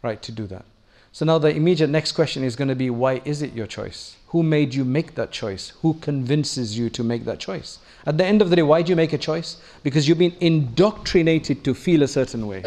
[0.00, 0.64] right, to do that.
[1.12, 4.16] So now the immediate next question is going to be, Why is it your choice?
[4.28, 5.72] Who made you make that choice?
[5.82, 7.78] Who convinces you to make that choice?
[8.06, 9.60] At the end of the day, why do you make a choice?
[9.82, 12.62] Because you've been indoctrinated to feel a certain way.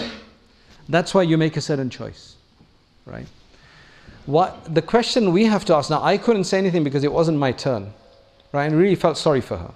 [0.90, 2.36] That's why you make a certain choice,
[3.06, 3.26] right?
[4.26, 7.38] What the question we have to ask now, I couldn't say anything because it wasn't
[7.38, 7.94] my turn,
[8.52, 8.66] right?
[8.66, 9.72] And really felt sorry for her.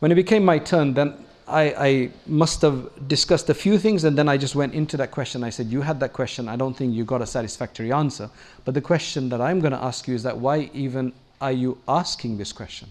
[0.00, 1.14] When it became my turn, then
[1.50, 5.10] I, I, must have discussed a few things and then I just went into that
[5.10, 5.44] question.
[5.44, 6.48] I said, You had that question.
[6.48, 8.30] I don't think you got a satisfactory answer.
[8.64, 11.78] But the question that I'm going to ask you is that why even are you
[11.88, 12.88] asking this question?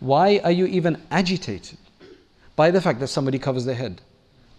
[0.00, 1.78] Why are you even agitated
[2.56, 4.00] by the fact that somebody covers their head?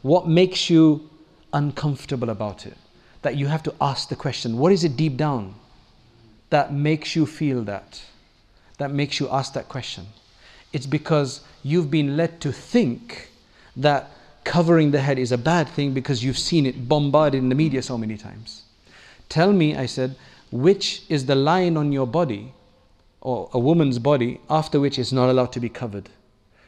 [0.02, 1.10] What makes you
[1.54, 2.78] uncomfortable about it?
[3.22, 5.56] That you have to ask the question, What is it deep down
[6.50, 8.02] that makes you feel that?
[8.78, 10.06] That makes you ask that question?
[10.76, 13.30] It's because you've been led to think
[13.78, 14.12] that
[14.44, 17.82] covering the head is a bad thing because you've seen it bombarded in the media
[17.82, 18.64] so many times.
[19.30, 20.18] Tell me, I said,
[20.52, 22.54] which is the line on your body
[23.22, 26.10] or a woman's body after which is not allowed to be covered?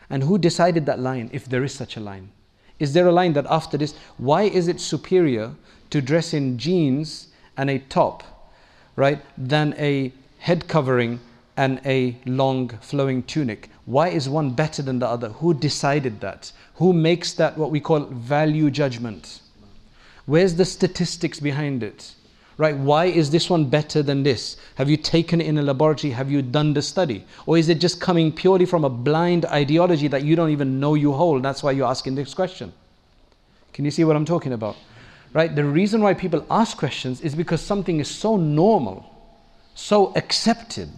[0.10, 2.32] And who decided that line, if there is such a line?
[2.80, 5.54] Is there a line that after this, why is it superior
[5.90, 8.24] to dress in jeans and a top,
[8.96, 11.20] right, than a head covering
[11.58, 13.70] and a long flowing tunic.
[13.88, 15.30] Why is one better than the other?
[15.30, 16.52] Who decided that?
[16.76, 19.40] Who makes that what we call value judgment?
[20.26, 22.14] Where's the statistics behind it?
[22.58, 22.76] Right?
[22.76, 24.58] Why is this one better than this?
[24.76, 26.12] Have you taken it in a laboratory?
[26.12, 27.24] Have you done the study?
[27.46, 30.96] Or is it just coming purely from a blind ideology that you don't even know
[30.96, 31.44] you hold?
[31.44, 32.74] That's why you're asking this question.
[33.72, 34.76] Can you see what I'm talking about?
[35.32, 35.56] Right?
[35.56, 39.06] The reason why people ask questions is because something is so normal,
[39.76, 40.90] so accepted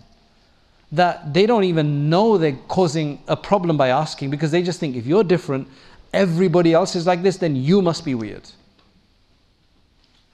[0.91, 4.95] that they don't even know they're causing a problem by asking because they just think
[4.95, 5.67] if you're different,
[6.13, 8.49] everybody else is like this, then you must be weird.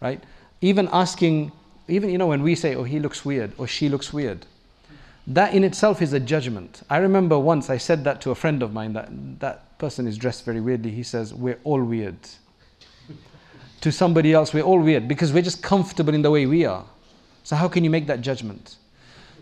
[0.01, 0.23] Right?
[0.61, 1.51] Even asking,
[1.87, 4.45] even, you know, when we say, oh, he looks weird or she looks weird,
[5.27, 6.83] that in itself is a judgment.
[6.89, 10.17] I remember once I said that to a friend of mine that that person is
[10.17, 10.91] dressed very weirdly.
[10.91, 12.15] He says, we're all weird.
[13.81, 16.85] to somebody else, we're all weird because we're just comfortable in the way we are.
[17.43, 18.77] So, how can you make that judgment?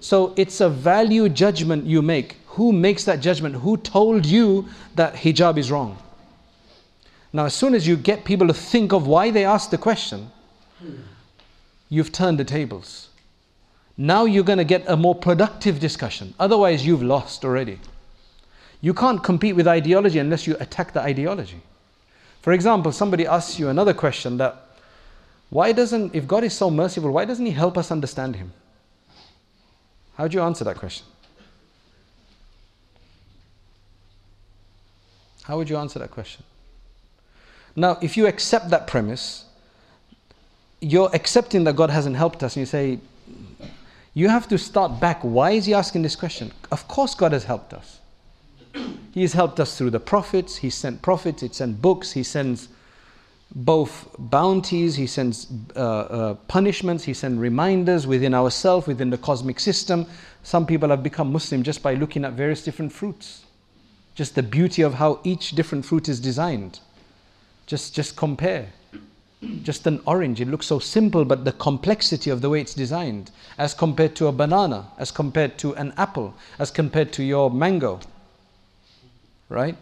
[0.04, 2.36] So it's a value judgment you make.
[2.58, 3.56] Who makes that judgment?
[3.56, 5.98] Who told you that hijab is wrong?
[7.32, 10.30] Now, as soon as you get people to think of why they asked the question,
[11.88, 13.08] you've turned the tables.
[13.96, 16.34] Now you're going to get a more productive discussion.
[16.38, 17.80] Otherwise, you've lost already.
[18.82, 21.62] You can't compete with ideology unless you attack the ideology.
[22.42, 24.68] For example, somebody asks you another question that
[25.50, 28.52] why doesn't, if God is so merciful, why doesn't He help us understand Him?
[30.16, 31.06] How would you answer that question?
[35.44, 36.44] How would you answer that question?
[37.76, 39.46] Now, if you accept that premise,
[40.80, 43.00] you're accepting that God hasn't helped us, and you say,
[44.14, 45.22] you have to start back.
[45.22, 46.52] Why is he asking this question?
[46.72, 48.00] Of course, God has helped us.
[49.12, 50.58] He's helped us through the prophets.
[50.58, 52.70] He sent prophets, he sent books, he sends
[53.56, 59.60] both bounties, he sends uh, uh, punishments, he sends reminders within ourselves, within the cosmic
[59.60, 60.08] system.
[60.42, 63.46] Some people have become Muslim just by looking at various different fruits.
[64.16, 66.80] Just the beauty of how each different fruit is designed.
[67.68, 68.70] Just, just compare.
[69.62, 73.30] Just an orange, it looks so simple, but the complexity of the way it's designed,
[73.58, 78.00] as compared to a banana, as compared to an apple, as compared to your mango.
[79.50, 79.76] Right?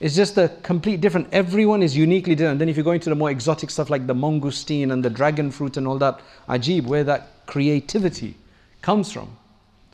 [0.00, 1.28] It's just a complete different.
[1.32, 2.60] Everyone is uniquely different.
[2.60, 5.50] Then if you go into the more exotic stuff like the mangosteen and the dragon
[5.50, 8.36] fruit and all that, ajib, where that creativity
[8.80, 9.36] comes from,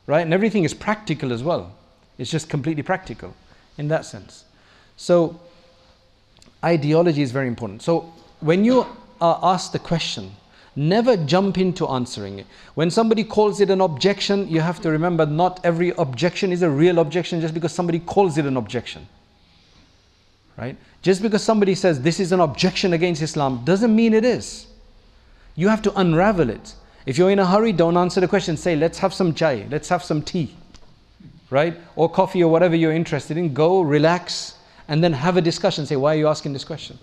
[0.06, 0.20] right?
[0.20, 1.74] And everything is practical as well.
[2.18, 3.34] It's just completely practical
[3.78, 4.44] in that sense.
[4.96, 5.40] So
[6.62, 7.80] ideology is very important.
[7.80, 8.86] So when you
[9.22, 10.32] are asked the question,
[10.76, 12.46] never jump into answering it.
[12.74, 16.68] When somebody calls it an objection, you have to remember not every objection is a
[16.68, 19.08] real objection just because somebody calls it an objection
[20.56, 20.76] right?
[21.02, 24.66] Just because somebody says this is an objection against Islam doesn't mean it is.
[25.56, 26.74] You have to unravel it.
[27.06, 28.56] If you're in a hurry, don't answer the question.
[28.56, 30.54] Say, let's have some chai, let's have some tea,
[31.50, 31.76] right?
[31.96, 33.52] Or coffee or whatever you're interested in.
[33.52, 34.56] Go, relax,
[34.88, 35.86] and then have a discussion.
[35.86, 36.98] Say, why are you asking this question?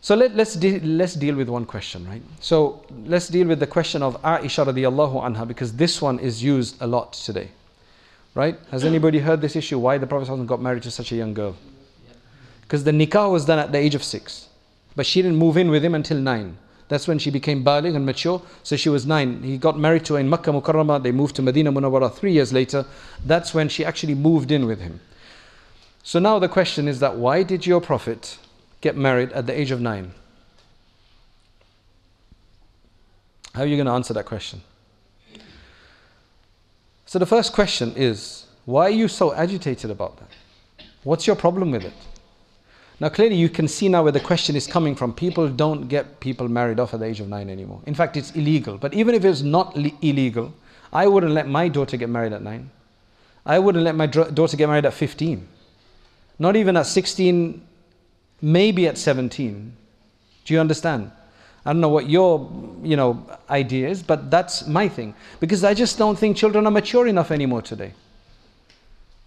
[0.00, 2.22] So let, let's, de- let's deal with one question, right?
[2.40, 6.76] So let's deal with the question of Aisha radiallahu anha because this one is used
[6.82, 7.48] a lot today,
[8.34, 8.58] right?
[8.70, 9.78] Has anybody heard this issue?
[9.78, 11.56] Why the Prophet got married to such a young girl?
[12.64, 14.48] Because the nikah was done at the age of six.
[14.96, 16.56] But she didn't move in with him until nine.
[16.88, 18.42] That's when she became baligh and mature.
[18.62, 19.42] So she was nine.
[19.42, 21.02] He got married to her in Makkah Mukarramah.
[21.02, 22.86] They moved to Medina Munawwara three years later.
[23.24, 25.00] That's when she actually moved in with him.
[26.02, 28.38] So now the question is that why did your Prophet
[28.80, 30.12] get married at the age of nine?
[33.54, 34.60] How are you going to answer that question?
[37.06, 40.28] So the first question is why are you so agitated about that?
[41.04, 41.92] What's your problem with it?
[43.00, 45.12] Now, clearly, you can see now where the question is coming from.
[45.12, 47.80] People don't get people married off at the age of nine anymore.
[47.86, 48.78] In fact, it's illegal.
[48.78, 50.54] But even if it's not le- illegal,
[50.92, 52.70] I wouldn't let my daughter get married at nine.
[53.44, 55.46] I wouldn't let my dr- daughter get married at 15.
[56.38, 57.60] Not even at 16,
[58.40, 59.76] maybe at 17.
[60.44, 61.10] Do you understand?
[61.66, 62.50] I don't know what your,
[62.82, 65.14] you know, idea is, but that's my thing.
[65.40, 67.92] Because I just don't think children are mature enough anymore today.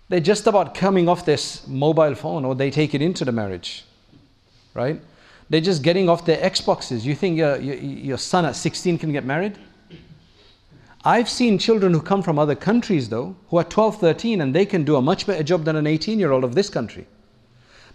[0.10, 3.84] They're just about coming off this mobile phone or they take it into the marriage,
[4.74, 5.02] right?
[5.50, 7.04] They're just getting off their Xboxes.
[7.04, 9.58] You think your, your, your son at 16 can get married?
[11.04, 14.66] I've seen children who come from other countries, though, who are 12, 13, and they
[14.66, 17.06] can do a much better job than an 18 year old of this country.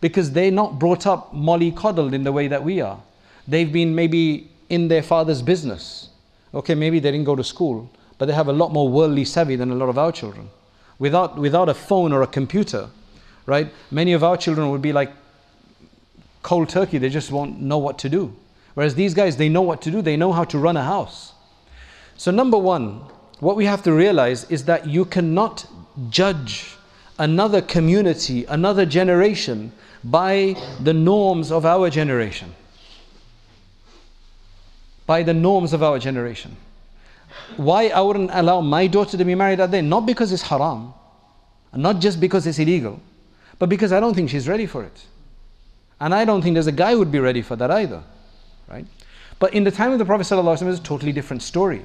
[0.01, 3.01] Because they're not brought up mollycoddled in the way that we are.
[3.48, 6.11] They've been maybe in their father's business.
[6.55, 9.57] Okay, maybe they didn't go to school, but they have a lot more worldly savvy
[9.57, 10.48] than a lot of our children
[11.03, 12.88] without, without a phone or a computer,
[13.45, 13.73] right?
[13.91, 15.11] Many of our children would be like
[16.45, 18.37] cold turkey, they just won't know what to do.
[18.75, 21.33] Whereas these guys, they know what to do, they know how to run a house.
[22.17, 23.01] So, number one,
[23.41, 25.67] what we have to realize is that you cannot
[26.09, 26.77] judge
[27.19, 29.73] another community, another generation
[30.05, 32.55] by the norms of our generation.
[35.07, 36.57] By the norms of our generation
[37.57, 39.88] why I wouldn't allow my daughter to be married at then?
[39.88, 40.95] Not because it's haram,
[41.75, 43.01] not just because it's illegal,
[43.59, 45.05] but because I don't think she's ready for it.
[46.01, 48.03] And I don't think there's a guy who would be ready for that either.
[48.68, 48.87] Right?
[49.38, 51.83] But in the time of the Prophet, ﷺ, it's a totally different story.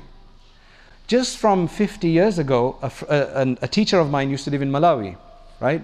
[1.07, 4.71] Just from 50 years ago, a, a, a teacher of mine used to live in
[4.71, 5.17] Malawi,
[5.59, 5.81] right?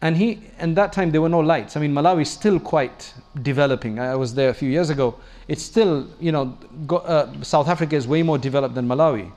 [0.00, 1.76] And he, and that time there were no lights.
[1.76, 4.00] I mean, Malawi is still quite developing.
[4.00, 5.16] I was there a few years ago
[5.52, 9.30] it's still, you know, go, uh, South Africa is way more developed than Malawi.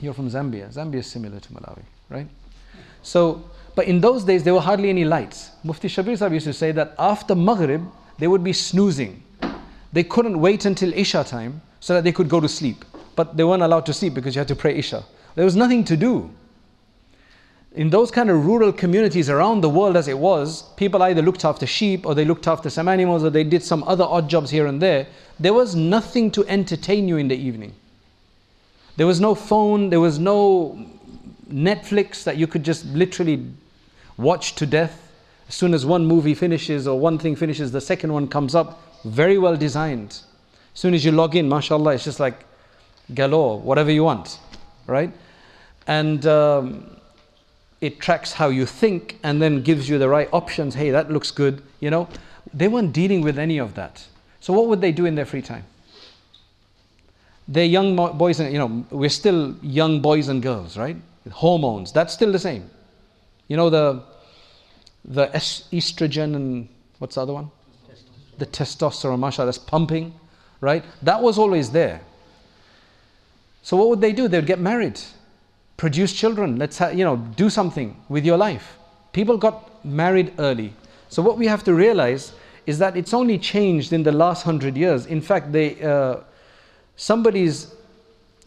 [0.00, 0.72] You're from Zambia.
[0.72, 2.26] Zambia is similar to Malawi, right?
[3.02, 5.50] So, but in those days, there were hardly any lights.
[5.62, 7.84] Mufti Shabir Sahib used to say that after Maghrib,
[8.18, 9.22] they would be snoozing.
[9.92, 12.86] They couldn't wait until Isha time so that they could go to sleep.
[13.14, 15.04] But they weren't allowed to sleep because you had to pray Isha.
[15.34, 16.30] There was nothing to do
[17.72, 21.44] in those kind of rural communities around the world as it was, people either looked
[21.44, 24.50] after sheep or they looked after some animals or they did some other odd jobs
[24.50, 25.06] here and there.
[25.38, 27.74] There was nothing to entertain you in the evening.
[28.96, 30.84] There was no phone, there was no
[31.48, 33.46] Netflix that you could just literally
[34.16, 35.12] watch to death.
[35.48, 38.82] As soon as one movie finishes or one thing finishes, the second one comes up.
[39.04, 40.10] Very well designed.
[40.74, 42.44] As soon as you log in, mashallah, it's just like
[43.14, 44.38] galore, whatever you want,
[44.86, 45.12] right?
[45.86, 46.99] And um,
[47.80, 50.74] it tracks how you think and then gives you the right options.
[50.74, 51.62] Hey, that looks good.
[51.80, 52.08] You know,
[52.52, 54.06] they weren't dealing with any of that.
[54.40, 55.64] So what would they do in their free time?
[57.48, 60.96] They're young boys and you know we're still young boys and girls, right?
[61.30, 61.92] Hormones.
[61.92, 62.70] That's still the same.
[63.48, 64.02] You know the
[65.04, 67.50] the estrogen and what's the other one?
[68.38, 70.14] The testosterone, mashallah, that's pumping,
[70.60, 70.84] right?
[71.02, 72.00] That was always there.
[73.62, 74.28] So what would they do?
[74.28, 75.00] They would get married,
[75.80, 76.58] produce children.
[76.58, 78.76] Let's ha- you know do something with your life.
[79.12, 80.74] People got married early.
[81.08, 82.32] So what we have to realize
[82.66, 85.06] is that it's only changed in the last hundred years.
[85.06, 86.16] In fact, they uh,
[86.96, 87.74] somebody's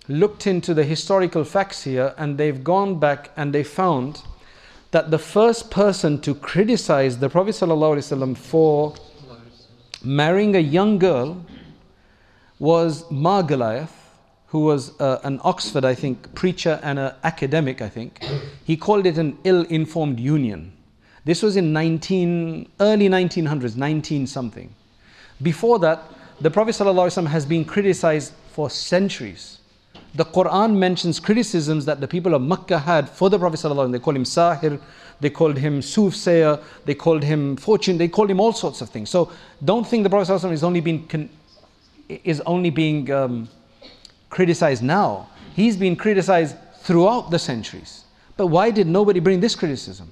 [0.07, 4.21] looked into the historical facts here and they've gone back and they found
[4.91, 8.93] that the first person to criticize the Prophet ﷺ for
[10.03, 11.43] marrying a young girl
[12.59, 14.02] was Margoliouth,
[14.52, 18.24] who was uh, an Oxford, I think, preacher and an academic, I think.
[18.64, 20.72] He called it an ill informed union.
[21.24, 24.74] This was in 19, early 1900s, 19 something.
[25.42, 26.02] Before that,
[26.40, 29.58] the Prophet ﷺ has been criticized for centuries.
[30.14, 33.92] The Quran mentions criticisms that the people of Makkah had for the Prophet ﷺ.
[33.92, 34.80] They called him Sahir,
[35.20, 39.10] they called him soothsayer, they called him fortune, they called him all sorts of things.
[39.10, 39.30] So
[39.62, 41.28] don't think the Prophet ﷺ is only being, con-
[42.08, 43.48] is only being um,
[44.33, 45.27] criticized now.
[45.55, 48.03] He's been criticized throughout the centuries.
[48.35, 50.11] But why did nobody bring this criticism?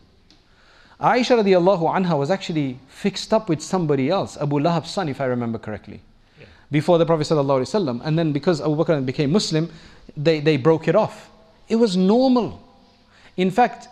[1.00, 5.26] Aisha radiallahu anha was actually fixed up with somebody else, Abu Lahab's son, if I
[5.26, 6.02] remember correctly,
[6.40, 6.46] yeah.
[6.70, 8.02] before the Prophet ﷺ.
[8.04, 9.72] And then because Abu Bakr became Muslim,
[10.16, 11.32] they, they broke it off.
[11.68, 12.62] It was normal.
[13.38, 13.88] In fact,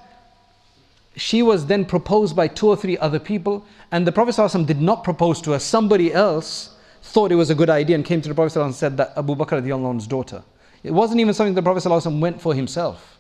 [1.16, 4.80] she was then proposed by two or three other people, and the Prophet ﷺ did
[4.80, 5.60] not propose to her.
[5.60, 8.76] Somebody else thought it was a good idea and came to the Prophet ﷺ and
[8.76, 10.44] said that Abu Bakr radiallahu daughter.
[10.84, 13.20] It wasn't even something the Prophet ﷺ went for himself.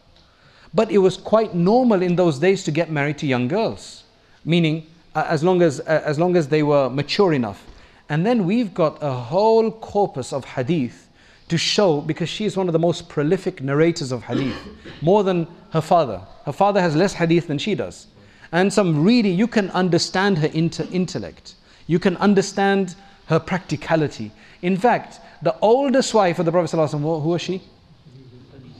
[0.74, 4.04] But it was quite normal in those days to get married to young girls,
[4.46, 7.65] meaning uh, as, long as, uh, as long as they were mature enough.
[8.10, 11.08] And then we've got a whole corpus of hadith
[11.48, 14.56] to show, because she is one of the most prolific narrators of hadith,
[15.02, 16.22] more than her father.
[16.46, 18.08] Her father has less hadith than she does.
[18.52, 21.56] And some really, you can understand her inter- intellect,
[21.88, 22.96] you can understand
[23.30, 24.32] her practicality.
[24.63, 27.62] In fact, the oldest wife of the Prophet ﷺ, who was she?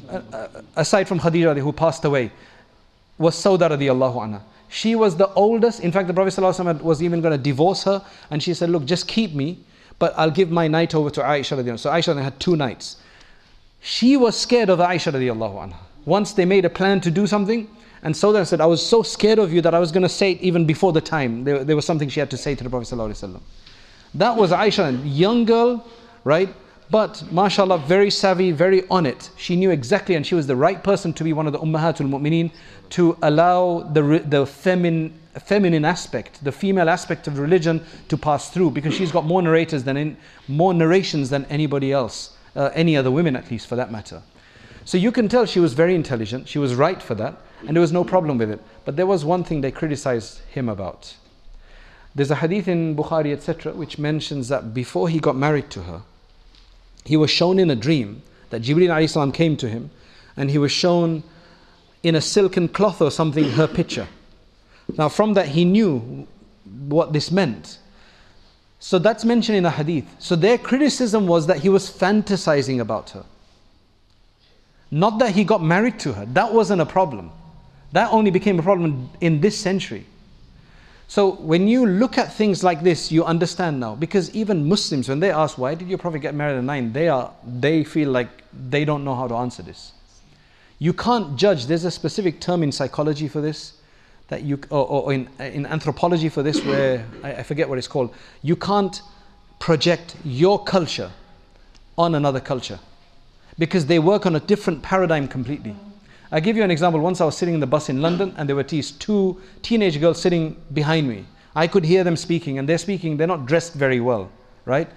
[0.10, 2.32] Uh, uh, aside from Khadija who passed away,
[3.20, 4.42] was Sauda radiallahu anha.
[4.68, 5.82] She was the oldest.
[5.82, 8.86] In fact, the Prophet ﷺ was even going to divorce her, and she said, "Look,
[8.86, 9.60] just keep me,
[10.00, 12.98] but I'll give my night over to Aisha radiallahu." So Aisha had two nights.
[13.82, 15.78] She was scared of Aisha radiallahu anha.
[16.06, 17.68] Once they made a plan to do something,
[18.02, 20.32] and Sauda said, "I was so scared of you that I was going to say
[20.32, 22.70] it even before the time." There, there was something she had to say to the
[22.70, 23.42] Prophet sallallahu alaihi wasallam.
[24.14, 25.86] That was Aisha, young girl,
[26.24, 26.54] right?
[26.92, 29.30] But mashallah, very savvy, very on it.
[29.38, 32.10] She knew exactly, and she was the right person to be one of the Ummahatul
[32.10, 32.52] Mu'mineen
[32.92, 38.72] to allow the, the feminine, feminine aspect, the female aspect of religion to pass through
[38.72, 40.18] because she's got more narrators than in,
[40.48, 44.24] more narrations than anybody else, uh, any other women at least for that matter.
[44.84, 47.82] So you can tell she was very intelligent, she was right for that, and there
[47.82, 48.60] was no problem with it.
[48.86, 51.14] But there was one thing they criticized him about.
[52.16, 56.02] There's a hadith in Bukhari, etc., which mentions that before he got married to her,
[57.06, 59.90] he was shown in a dream that Jibreel salam came to him
[60.36, 61.24] and he was shown
[62.04, 64.08] in a silken cloth or something her picture.
[64.98, 66.28] Now, from that, he knew
[66.88, 67.78] what this meant.
[68.80, 70.06] So that's mentioned in a hadith.
[70.20, 73.26] So their criticism was that he was fantasizing about her.
[74.92, 76.26] Not that he got married to her.
[76.26, 77.32] That wasn't a problem.
[77.92, 80.06] That only became a problem in this century.
[81.10, 83.96] So when you look at things like this, you understand now.
[83.96, 86.94] Because even Muslims, when they ask, why did your Prophet get married at nine?
[86.94, 88.30] They, are, they feel like
[88.70, 89.94] they don't know how to answer this.
[90.78, 91.66] You can't judge.
[91.66, 93.74] There's a specific term in psychology for this,
[94.28, 97.88] that you, or, or in, in anthropology for this, where I, I forget what it's
[97.88, 98.14] called.
[98.44, 99.02] You can't
[99.58, 101.10] project your culture
[101.98, 102.80] on another culture
[103.58, 105.76] because they work on a different paradigm completely.
[106.32, 107.00] I give you an example.
[107.02, 110.00] Once I was sitting in the bus in London and there were these two teenage
[110.00, 111.26] girls sitting behind me.
[111.56, 114.30] I could hear them speaking and they're speaking, they're not dressed very well,
[114.66, 114.88] right?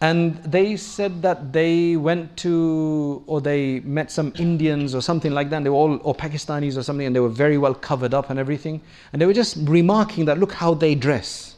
[0.00, 5.50] And they said that they went to, or they met some Indians or something like
[5.50, 5.64] that.
[5.64, 8.38] they were all, or Pakistanis or something, and they were very well covered up and
[8.38, 8.80] everything.
[9.12, 11.56] And they were just remarking that, look how they dress,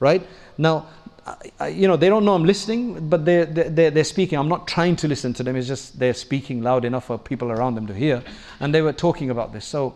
[0.00, 0.26] right?
[0.58, 0.86] Now,
[1.70, 4.38] you know, they don't know I'm listening, but they're, they're, they're speaking.
[4.38, 5.56] I'm not trying to listen to them.
[5.56, 8.22] It's just they're speaking loud enough for people around them to hear.
[8.60, 9.64] And they were talking about this.
[9.64, 9.94] So,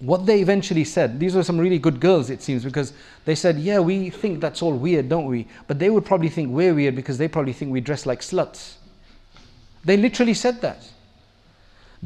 [0.00, 2.92] what they eventually said, these were some really good girls, it seems, because
[3.24, 5.46] they said, Yeah, we think that's all weird, don't we?
[5.66, 8.74] But they would probably think we're weird because they probably think we dress like sluts.
[9.84, 10.88] They literally said that.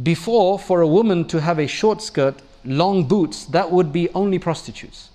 [0.03, 4.39] Before, for a woman to have a short skirt, long boots, that would be only
[4.39, 5.09] prostitutes.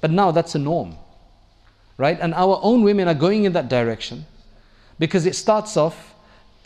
[0.00, 0.96] But now that's a norm
[2.02, 2.18] right?
[2.20, 4.26] And our own women are going in that direction
[4.98, 6.14] because it starts off,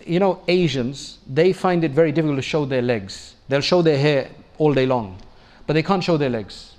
[0.05, 3.35] you know, Asians, they find it very difficult to show their legs.
[3.49, 5.19] They'll show their hair all day long.
[5.67, 6.73] but they can't show their legs.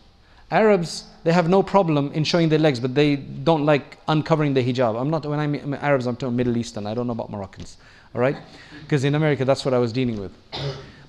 [0.50, 3.18] Arabs, they have no problem in showing their legs, but they
[3.50, 5.00] don't like uncovering the hijab.
[5.00, 6.88] I'm not, when I'm Arabs, I'm talking Middle Eastern.
[6.88, 7.78] I don't know about Moroccans.
[8.16, 8.38] All right?
[8.82, 10.32] Because in America, that's what I was dealing with.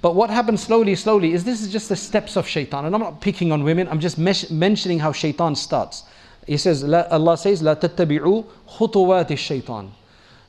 [0.02, 2.84] But what happens slowly, slowly is this is just the steps of shaitan.
[2.84, 6.02] And I'm not picking on women, I'm just mentioning how shaitan starts.
[6.47, 9.89] He says, Allah says, لا تتبعوا خطوات الشيطان.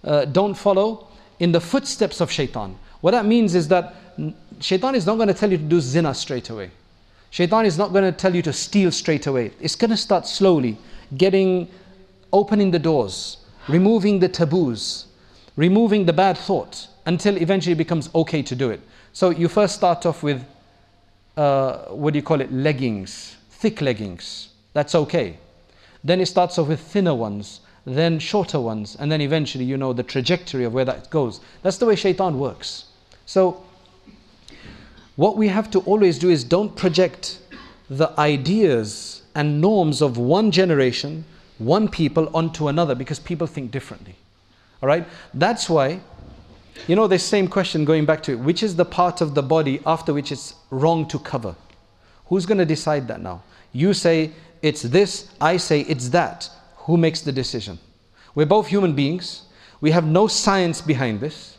[0.05, 1.07] Uh, don't follow
[1.39, 2.77] in the footsteps of shaitan.
[3.01, 3.95] What that means is that
[4.61, 6.71] shaitan is not going to tell you to do zina straight away.
[7.31, 9.53] Shaitan is not going to tell you to steal straight away.
[9.61, 10.79] It's going to start slowly,
[11.17, 11.69] getting,
[12.33, 13.39] opening the doors,
[13.69, 15.07] removing the taboos,
[15.57, 18.81] removing the bad thought until eventually it becomes okay to do it.
[19.13, 20.45] So you first start off with,
[21.37, 24.51] uh, what do you call it, leggings, thick leggings.
[24.73, 25.39] That's okay.
[26.04, 29.94] Then it starts off with thinner ones, then shorter ones, and then eventually you know
[29.94, 31.40] the trajectory of where that goes.
[31.62, 32.86] That's the way shaitan works.
[33.26, 33.64] So,
[35.16, 37.40] what we have to always do is don't project
[37.90, 41.26] the ideas and norms of one generation,
[41.58, 44.16] one people onto another because people think differently.
[44.82, 45.06] All right?
[45.34, 46.00] That's why,
[46.88, 49.44] you know, this same question going back to it which is the part of the
[49.44, 51.56] body after which it's wrong to cover?
[52.28, 53.44] Who's going to decide that now?
[53.74, 54.32] You say
[54.62, 56.50] it's this, I say it's that.
[56.86, 57.80] Who makes the decision?
[58.36, 59.44] We're both human beings.
[59.82, 61.58] We have no science behind this,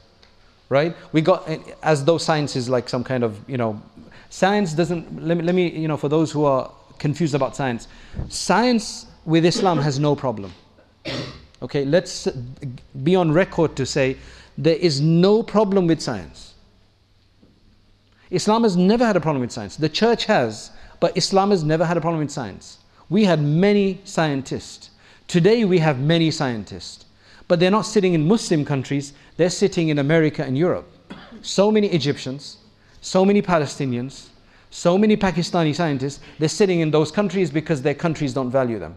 [0.69, 0.95] right?
[1.13, 3.81] We got eh, as though science is like some kind of, you know,
[4.29, 5.23] science doesn't.
[5.27, 7.89] Let me, let me you know, for those who are confused about science,
[8.29, 10.53] science with Islam has no problem.
[11.63, 12.29] Okay, let's
[13.03, 14.17] be on record to say
[14.57, 16.55] there is no problem with science.
[18.31, 19.77] Islam has never had a problem with science.
[19.77, 20.71] The church has,
[21.01, 22.79] but Islam has never had a problem with science.
[23.11, 24.91] We had many scientists.
[25.27, 27.05] Today we have many scientists.
[27.49, 30.89] But they're not sitting in Muslim countries, they're sitting in America and Europe.
[31.43, 32.59] So many Egyptians,
[33.01, 34.29] so many Palestinians,
[34.71, 38.97] so many Pakistani scientists, they're sitting in those countries because their countries don't value them.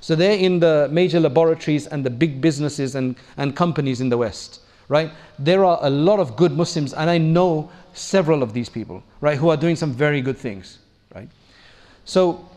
[0.00, 4.16] So they're in the major laboratories and the big businesses and, and companies in the
[4.16, 5.10] West, right?
[5.38, 9.36] There are a lot of good Muslims, and I know several of these people, right,
[9.36, 10.78] who are doing some very good things,
[11.14, 11.28] right?
[12.04, 12.48] So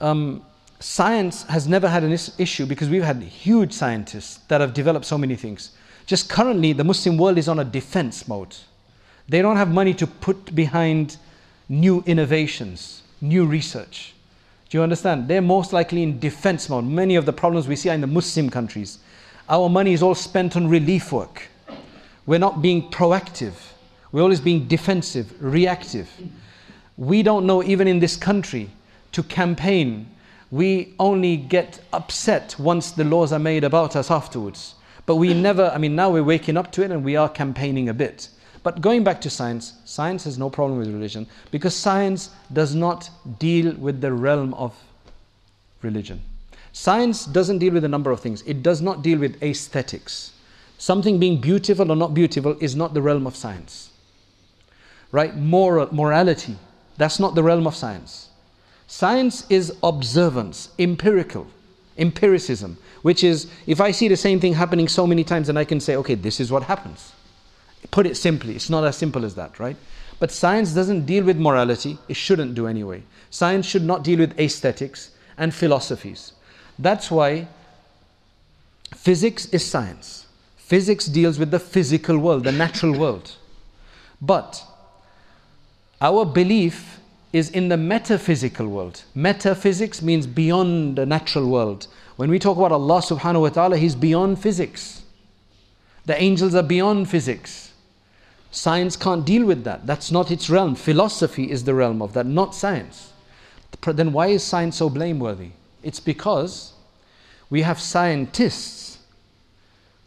[0.00, 0.44] um,
[0.80, 5.06] science has never had an is- issue because we've had huge scientists that have developed
[5.06, 5.72] so many things.
[6.06, 8.54] Just currently, the Muslim world is on a defense mode.
[9.28, 11.18] They don't have money to put behind
[11.68, 14.14] new innovations, new research.
[14.70, 15.28] Do you understand?
[15.28, 16.84] They're most likely in defense mode.
[16.84, 18.98] Many of the problems we see are in the Muslim countries.
[19.48, 21.48] Our money is all spent on relief work.
[22.26, 23.54] We're not being proactive.
[24.12, 26.10] We're always being defensive, reactive.
[26.96, 28.70] We don't know, even in this country,
[29.18, 30.06] to campaign,
[30.52, 34.76] we only get upset once the laws are made about us afterwards.
[35.06, 37.88] But we never, I mean, now we're waking up to it and we are campaigning
[37.88, 38.28] a bit.
[38.62, 43.10] But going back to science, science has no problem with religion because science does not
[43.40, 44.72] deal with the realm of
[45.82, 46.22] religion.
[46.72, 50.32] Science doesn't deal with a number of things, it does not deal with aesthetics.
[50.78, 53.90] Something being beautiful or not beautiful is not the realm of science.
[55.10, 55.34] Right?
[55.34, 56.56] Moral, morality,
[56.96, 58.27] that's not the realm of science.
[58.88, 61.46] Science is observance, empirical,
[61.98, 65.64] empiricism, which is if I see the same thing happening so many times, then I
[65.64, 67.12] can say, okay, this is what happens.
[67.90, 69.76] Put it simply, it's not as simple as that, right?
[70.18, 73.02] But science doesn't deal with morality, it shouldn't do anyway.
[73.30, 76.32] Science should not deal with aesthetics and philosophies.
[76.78, 77.46] That's why
[78.94, 80.26] physics is science.
[80.56, 83.32] Physics deals with the physical world, the natural world.
[84.20, 84.64] But
[86.00, 86.97] our belief
[87.32, 89.02] is in the metaphysical world.
[89.14, 91.86] Metaphysics means beyond the natural world.
[92.16, 95.02] When we talk about Allah subhanahu wa ta'ala, He's beyond physics.
[96.06, 97.72] The angels are beyond physics.
[98.50, 99.86] Science can't deal with that.
[99.86, 100.74] That's not its realm.
[100.74, 103.12] Philosophy is the realm of that, not science.
[103.84, 105.50] Then why is science so blameworthy?
[105.82, 106.72] It's because
[107.50, 108.98] we have scientists,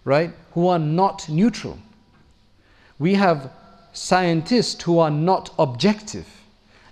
[0.04, 1.78] right, who are not neutral.
[2.98, 3.52] We have
[3.94, 6.28] scientists who are not objective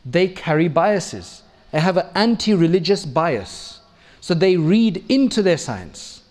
[0.10, 1.44] they carry biases.
[1.72, 3.80] They have an anti religious bias.
[4.22, 6.24] So they read into their science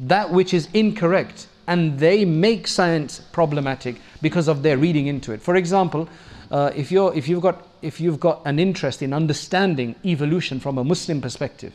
[0.00, 5.42] that which is incorrect and they make science problematic because of their reading into it.
[5.42, 6.08] For example,
[6.50, 10.78] uh, if, you're, if, you've got, if you've got an interest in understanding evolution from
[10.78, 11.74] a Muslim perspective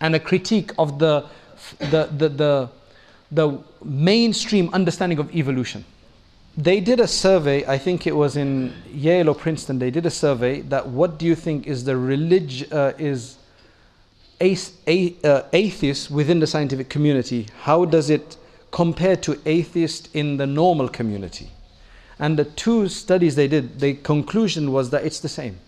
[0.00, 1.26] and a critique of the,
[1.78, 2.70] the, the, the,
[3.30, 5.84] the mainstream understanding of evolution,
[6.56, 10.10] they did a survey, I think it was in Yale or Princeton, they did a
[10.10, 13.36] survey that what do you think is the religion, uh, is
[14.40, 17.46] uh, atheist within the scientific community?
[17.60, 18.36] How does it
[18.70, 21.50] compare to atheist in the normal community?
[22.18, 25.58] And the two studies they did, the conclusion was that it's the same.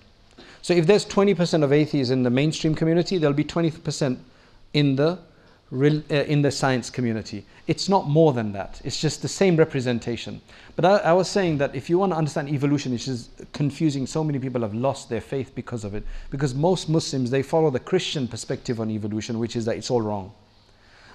[0.63, 4.19] So if there's 20% of atheists in the mainstream community, there'll be 20%
[4.75, 5.19] in the
[5.73, 5.97] Uh,
[6.29, 7.47] in the science community.
[7.67, 8.79] It's not more than that.
[8.85, 10.43] It's just the same representation.
[10.77, 14.07] But I, I, was saying that if you want to understand evolution, which is confusing,
[14.07, 16.05] so many people have lost their faith because of it.
[16.29, 20.03] Because most Muslims they follow the Christian perspective on evolution, which is that it's all
[20.03, 20.35] wrong.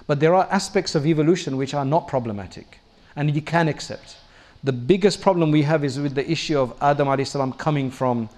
[0.08, 2.80] But there are aspects of evolution which are not problematic,
[3.14, 4.16] and you can accept.
[4.64, 8.28] The biggest problem we have is with the issue of Adam salam coming from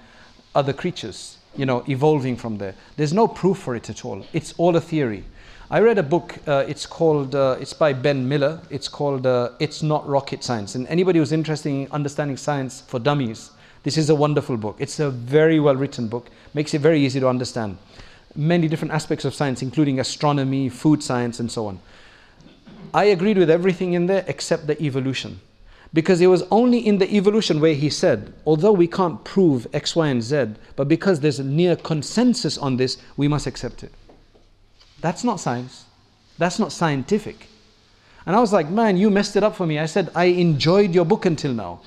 [0.54, 2.74] other creatures, you know, evolving from there.
[2.98, 4.26] There's no proof for it at all.
[4.34, 5.24] It's all a theory.
[5.72, 6.36] I read a book.
[6.48, 7.36] Uh, it's called.
[7.36, 8.60] Uh, it's by Ben Miller.
[8.70, 9.24] It's called.
[9.24, 10.74] Uh, it's not rocket science.
[10.74, 13.52] And anybody who's interested in understanding science for dummies,
[13.84, 14.74] this is a wonderful book.
[14.80, 16.28] It's a very well written book.
[16.54, 17.78] Makes it very easy to understand.
[18.34, 21.78] Many different aspects of science, including astronomy, food science, and so on.
[22.92, 25.40] I agreed with everything in there except the evolution.
[25.94, 29.94] Because it was only in the evolution where he said, although we can't prove X,
[29.94, 33.92] Y, and Z, but because there's a near consensus on this, we must accept it.
[35.00, 35.84] That's not science.
[36.38, 37.46] That's not scientific.
[38.26, 39.78] And I was like, man, you messed it up for me.
[39.78, 41.80] I said, I enjoyed your book until now,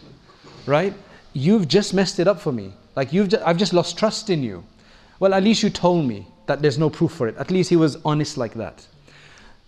[0.66, 0.94] right?
[1.34, 2.74] You've just messed it up for me.
[2.96, 4.64] Like, you've just, I've just lost trust in you.
[5.20, 7.38] Well, at least you told me that there's no proof for it.
[7.38, 8.86] At least he was honest like that.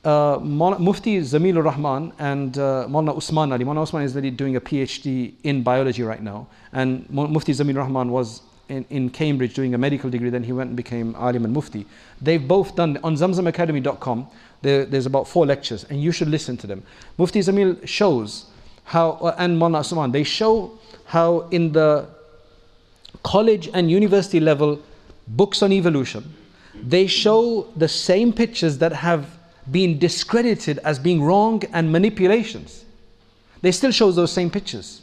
[0.04, 3.66] Uh, Mufti Zamilur Rahman and uh, Maulana Usman Ali.
[3.66, 6.48] Maulana Usman is really doing a PhD in biology right now.
[6.74, 10.70] And Mufti Zamilur Rahman was in, in Cambridge doing a medical degree, then he went
[10.70, 11.86] and became Alim and Mufti.
[12.22, 14.28] They've both done, on zamzamacademy.com,
[14.62, 16.84] there, there's about four lectures, and you should listen to them.
[17.18, 18.46] Mufti Zamil shows
[18.86, 20.72] how, uh, and Maulana Usman, they show
[21.06, 22.08] how in the
[23.24, 24.82] college and university level
[25.28, 26.34] books on evolution,
[26.84, 29.38] they show the same pictures that have
[29.72, 32.86] been discredited as being wrong and manipulations.
[33.62, 35.02] They still show those same pictures.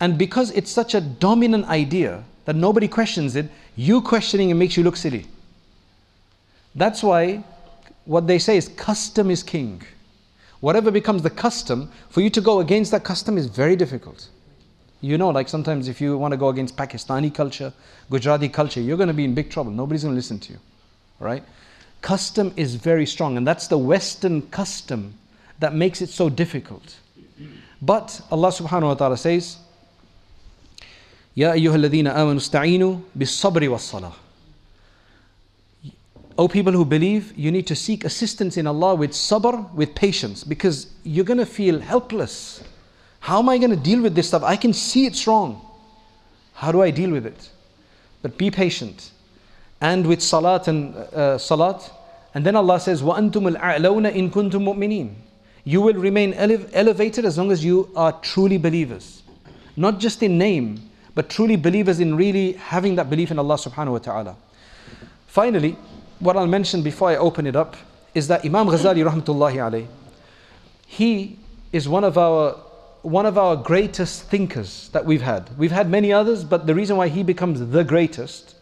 [0.00, 4.76] And because it's such a dominant idea, that nobody questions it, you questioning it makes
[4.76, 5.26] you look silly.
[6.74, 7.44] That's why
[8.04, 9.82] what they say is custom is king.
[10.60, 14.28] Whatever becomes the custom, for you to go against that custom is very difficult.
[15.00, 17.72] You know, like sometimes if you want to go against Pakistani culture,
[18.10, 19.70] Gujarati culture, you're going to be in big trouble.
[19.70, 20.58] Nobody's going to listen to you.
[21.18, 21.44] Right?
[22.00, 25.14] Custom is very strong, and that's the Western custom
[25.58, 26.96] that makes it so difficult.
[27.82, 29.58] But Allah subhanahu wa ta'ala says,
[31.37, 34.11] يا أيها الذين آمنوا استعينوا بالصبر والصلاة
[36.37, 40.43] O people who believe, you need to seek assistance in Allah with sabr, with patience,
[40.43, 42.63] because you're going to feel helpless.
[43.19, 44.41] How am I going to deal with this stuff?
[44.41, 45.61] I can see it's wrong.
[46.53, 47.49] How do I deal with it?
[48.21, 49.11] But be patient.
[49.81, 51.91] And with salat and uh, salat.
[52.33, 55.13] And then Allah says, وَأَنْتُمُ الْأَعْلَوْنَ إِن كُنْتُم مُؤْمِنِينَ
[55.65, 59.21] You will remain ele- elevated as long as you are truly believers.
[59.75, 60.84] Not just in name,
[61.16, 64.36] but truly believers in really having that belief in Allah subhanahu wa ta'ala.
[65.26, 65.74] Finally,
[66.18, 67.74] what I'll mention before I open it up
[68.14, 69.86] is that Imam Ghazali rahmatullahi alayhi,
[70.86, 71.38] he
[71.72, 72.60] is one of our
[73.00, 75.56] one of our greatest thinkers that we've had.
[75.56, 78.54] We've had many others, but the reason why he becomes the greatest,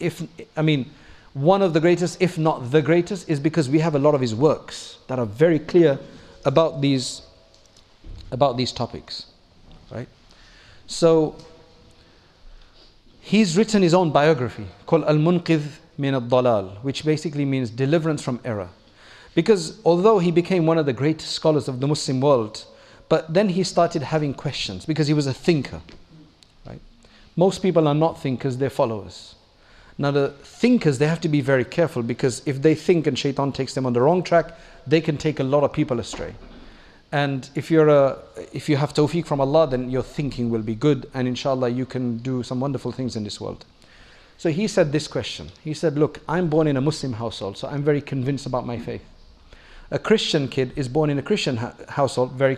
[0.00, 0.22] if
[0.56, 0.90] I mean
[1.34, 4.22] one of the greatest, if not the greatest, is because we have a lot of
[4.22, 5.98] his works that are very clear
[6.46, 7.20] about these
[8.30, 9.26] about these topics.
[9.90, 10.08] Right?
[10.86, 11.36] So
[13.24, 18.20] He's written his own biography called Al Munqidh min al Dalal, which basically means deliverance
[18.20, 18.68] from error.
[19.34, 22.64] Because although he became one of the great scholars of the Muslim world,
[23.08, 25.80] but then he started having questions because he was a thinker.
[26.66, 26.80] Right?
[27.36, 29.36] Most people are not thinkers, they're followers.
[29.98, 33.52] Now, the thinkers, they have to be very careful because if they think and shaitan
[33.52, 36.34] takes them on the wrong track, they can take a lot of people astray.
[37.12, 38.18] And if you're a,
[38.52, 41.84] if you have tawfiq from Allah, then your thinking will be good, and inshallah you
[41.84, 43.66] can do some wonderful things in this world.
[44.38, 45.50] So he said this question.
[45.62, 48.78] He said, Look, I'm born in a Muslim household, so I'm very convinced about my
[48.78, 49.04] faith.
[49.90, 52.56] A Christian kid is born in a Christian ha- household, very,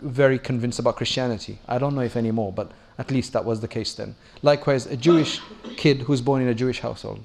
[0.00, 1.60] very convinced about Christianity.
[1.68, 4.16] I don't know if anymore, but at least that was the case then.
[4.42, 5.40] Likewise, a Jewish
[5.76, 7.24] kid who's born in a Jewish household.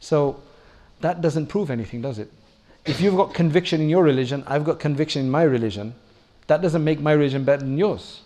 [0.00, 0.40] So
[1.02, 2.32] that doesn't prove anything, does it?
[2.86, 5.94] If you've got conviction in your religion, I've got conviction in my religion,
[6.46, 8.20] that doesn't make my religion better than yours.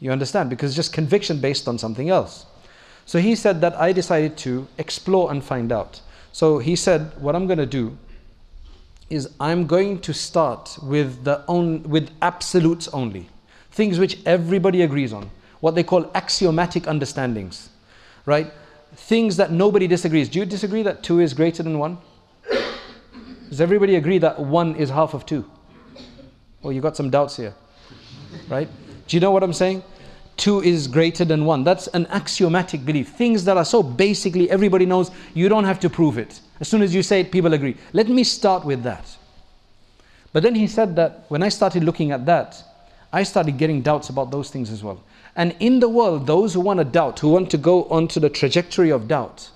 [0.00, 0.50] You understand?
[0.50, 2.46] Because it's just conviction based on something else.
[3.06, 6.00] So he said that I decided to explore and find out.
[6.32, 7.96] So he said, what I'm going to do
[9.10, 13.28] is I'm going to start with the own, with absolutes only,
[13.70, 15.30] things which everybody agrees on,
[15.60, 17.68] what they call axiomatic understandings,
[18.24, 18.50] right?
[18.94, 20.28] Things that nobody disagrees.
[20.28, 21.98] Do you disagree that two is greater than one?
[23.50, 25.44] Does everybody agree that one is half of two?
[26.62, 27.54] Well, you got some doubts here,
[28.48, 28.68] right?
[29.06, 29.82] Do you know what I'm saying?
[30.36, 31.64] two is greater than one.
[31.64, 33.10] That's an axiomatic belief.
[33.10, 36.40] Things that are so basically everybody knows, you don't have to prove it.
[36.60, 37.76] As soon as you say it, people agree.
[37.92, 39.16] Let me start with that.
[40.32, 42.62] But then he said that when I started looking at that,
[43.12, 45.02] I started getting doubts about those things as well.
[45.36, 48.30] And in the world, those who want to doubt, who want to go onto the
[48.30, 49.50] trajectory of doubt,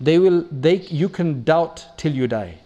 [0.00, 2.58] they will they you can doubt till you die.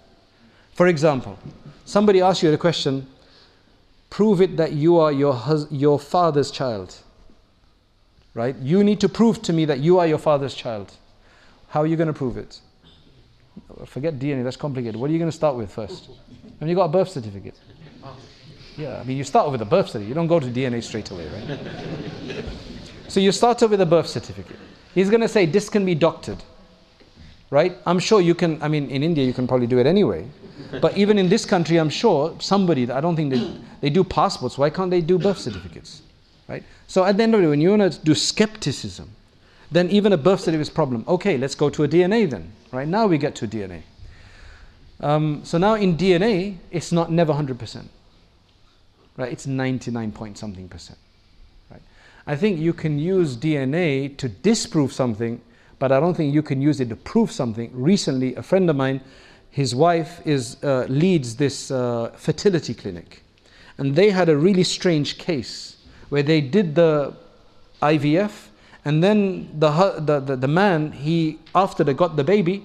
[0.74, 1.38] For example,
[1.84, 3.06] somebody asks you the question,
[4.14, 6.94] prove it that you are your hus- your father's child.
[8.32, 8.56] Right?
[8.58, 10.92] You need to prove to me that you are your father's child.
[11.68, 12.60] How are you going to prove it?
[13.86, 14.94] Forget DNA, that's complicated.
[15.00, 16.10] What are you going to start with first?
[16.60, 17.58] Have you got a birth certificate?
[18.76, 20.08] Yeah, I mean, you start with a birth certificate.
[20.08, 22.44] You don't go to DNA straight away, right?
[23.08, 24.58] so you start off with a birth certificate.
[24.94, 26.40] He's going to say this can be doctored,
[27.54, 27.76] right?
[27.86, 28.62] I'm sure you can.
[28.62, 30.26] I mean, in India, you can probably do it anyway.
[30.80, 32.90] But even in this country, I'm sure somebody.
[32.90, 33.42] I don't think they
[33.80, 34.58] they do passports.
[34.58, 36.02] Why can't they do birth certificates,
[36.48, 36.64] right?
[36.88, 39.08] So at the end of the day, when you want to do skepticism,
[39.70, 41.04] then even a birth certificate is a problem.
[41.06, 42.52] Okay, let's go to a DNA then.
[42.72, 43.82] Right now we get to DNA.
[45.00, 47.84] Um, so now in DNA, it's not never 100%
[49.16, 49.32] right?
[49.32, 50.98] It's 99 point something percent,
[51.70, 51.82] right?
[52.26, 55.40] I think you can use DNA to disprove something,
[55.84, 57.70] but I don't think you can use it to prove something.
[57.74, 59.02] Recently, a friend of mine,
[59.50, 63.22] his wife is uh, leads this uh, fertility clinic,
[63.76, 65.76] and they had a really strange case
[66.08, 67.14] where they did the
[67.82, 68.46] IVF,
[68.86, 72.64] and then the, the, the, the man, he after they got the baby,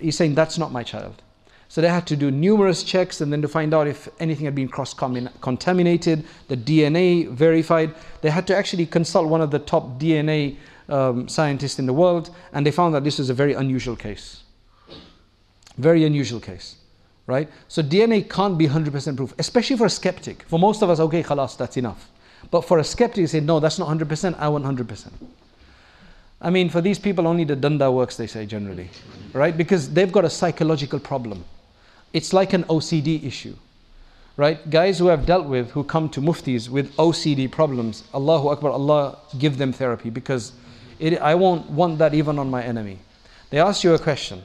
[0.00, 1.22] he's saying that's not my child
[1.68, 4.54] so they had to do numerous checks and then to find out if anything had
[4.54, 7.94] been cross contaminated, the DNA verified.
[8.20, 10.56] They had to actually consult one of the top DNA
[10.88, 14.42] um, scientists in the world, and they found that this is a very unusual case.
[15.78, 16.76] Very unusual case,
[17.26, 17.48] right?
[17.68, 20.44] So DNA can't be 100% proof, especially for a skeptic.
[20.44, 22.10] For most of us, okay, khalas, that's enough.
[22.50, 25.12] But for a skeptic, you say, no, that's not 100%, I want 100%.
[26.40, 28.90] I mean, for these people, only the danda works, they say generally,
[29.32, 29.56] right?
[29.56, 31.44] Because they've got a psychological problem.
[32.12, 33.56] It's like an OCD issue.
[34.38, 34.68] Right?
[34.68, 39.16] Guys who have dealt with, who come to muftis with OCD problems, Allahu Akbar, Allah
[39.38, 40.52] give them therapy because
[40.98, 42.98] it, I won't want that even on my enemy.
[43.50, 44.42] They ask you a question,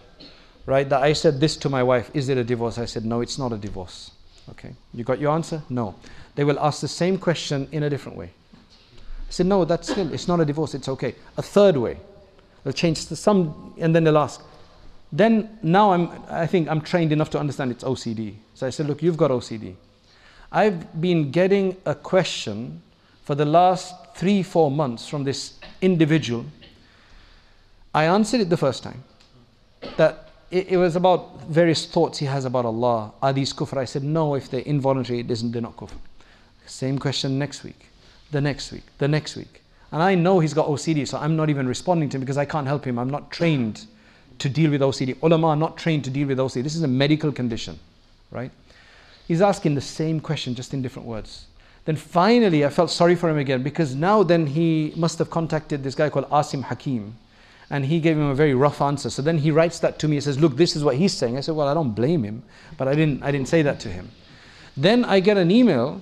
[0.66, 0.88] right?
[0.88, 2.78] That I said this to my wife, is it a divorce?
[2.78, 4.12] I said, no, it's not a divorce.
[4.50, 4.74] Okay.
[4.94, 5.62] You got your answer?
[5.70, 5.96] No.
[6.36, 8.32] They will ask the same question in a different way.
[8.96, 11.16] I said, no, that's still, it's not a divorce, it's okay.
[11.38, 11.98] A third way.
[12.64, 14.44] They'll change some, and then they'll ask,
[15.12, 18.36] then now I'm, I think I'm trained enough to understand it's OCD.
[18.54, 19.76] So I said, look, you've got OCD.
[20.52, 22.82] I've been getting a question
[23.24, 26.46] for the last three, four months from this individual.
[27.94, 29.04] I answered it the first time.
[29.98, 33.12] That it, it, was about various thoughts he has about Allah.
[33.22, 33.78] Are these kufr?
[33.78, 35.96] I said, no, if they're involuntary, it isn't, they're not kufr.
[36.66, 37.88] Same question next week,
[38.32, 39.62] the next week, the next week.
[39.92, 42.46] And I know he's got OCD, so I'm not even responding to him because I
[42.46, 42.98] can't help him.
[42.98, 43.86] I'm not trained
[44.40, 45.22] to deal with OCD.
[45.22, 46.64] Ulama are not trained to deal with OCD.
[46.64, 47.78] This is a medical condition,
[48.32, 48.52] right?
[49.28, 51.46] He's asking the same question, just in different words.
[51.92, 55.84] Then finally, I felt sorry for him again because now then he must have contacted
[55.84, 57.18] this guy called Asim Hakim
[57.70, 59.10] and he gave him a very rough answer.
[59.10, 60.16] So then he writes that to me.
[60.16, 62.44] He says, "Look, this is what he's saying." I said, "Well, I don't blame him,
[62.78, 63.22] but I didn't.
[63.24, 64.10] I didn't say that to him."
[64.78, 66.00] Then I get an email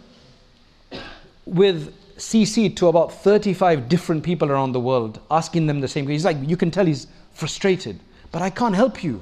[1.48, 6.08] with CC to about 35 different people around the world, asking them the same.
[6.08, 8.00] He's like, you can tell he's frustrated
[8.32, 9.22] but I can't help you,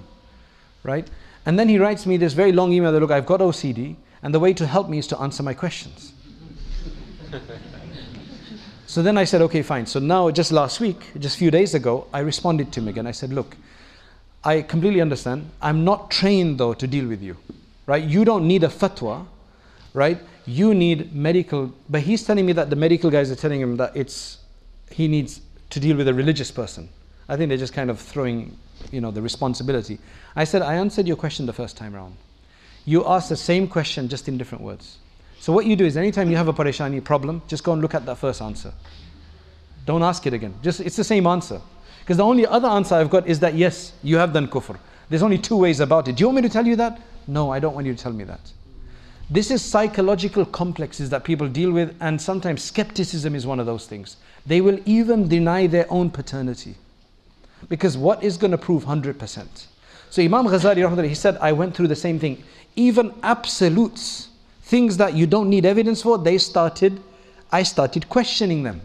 [0.83, 1.07] right?
[1.45, 4.33] And then he writes me this very long email that, look, I've got OCD, and
[4.33, 6.11] the way to help me is to answer my questions.
[8.87, 9.85] so then I said, okay, fine.
[9.85, 13.07] So now, just last week, just a few days ago, I responded to him again.
[13.07, 13.55] I said, look,
[14.43, 15.49] I completely understand.
[15.61, 17.37] I'm not trained, though, to deal with you,
[17.85, 18.03] right?
[18.03, 19.25] You don't need a fatwa,
[19.93, 20.19] right?
[20.45, 23.95] You need medical, but he's telling me that the medical guys are telling him that
[23.95, 24.37] it's,
[24.89, 26.89] he needs to deal with a religious person.
[27.27, 28.57] I think they're just kind of throwing
[28.91, 29.99] you know, the responsibility.
[30.35, 32.15] I said, I answered your question the first time around.
[32.85, 34.97] You asked the same question just in different words.
[35.47, 37.95] So what you do is anytime you have a parishani problem, just go and look
[37.95, 38.73] at that first answer.
[39.85, 40.53] Don't ask it again.
[40.61, 41.61] Just it's the same answer.
[42.01, 44.77] Because the only other answer I've got is that yes, you have done kufr.
[45.07, 46.17] There's only two ways about it.
[46.17, 46.99] Do you want me to tell you that?
[47.27, 48.41] No, I don't want you to tell me that.
[49.29, 53.87] This is psychological complexes that people deal with, and sometimes skepticism is one of those
[53.87, 54.17] things.
[54.45, 56.75] They will even deny their own paternity.
[57.69, 59.67] Because what is going to prove 100%?
[60.09, 62.43] So Imam Ghazali, he said, I went through the same thing.
[62.75, 64.27] Even absolutes,
[64.66, 67.00] things that you don't need evidence for, they started,
[67.50, 68.82] I started questioning them.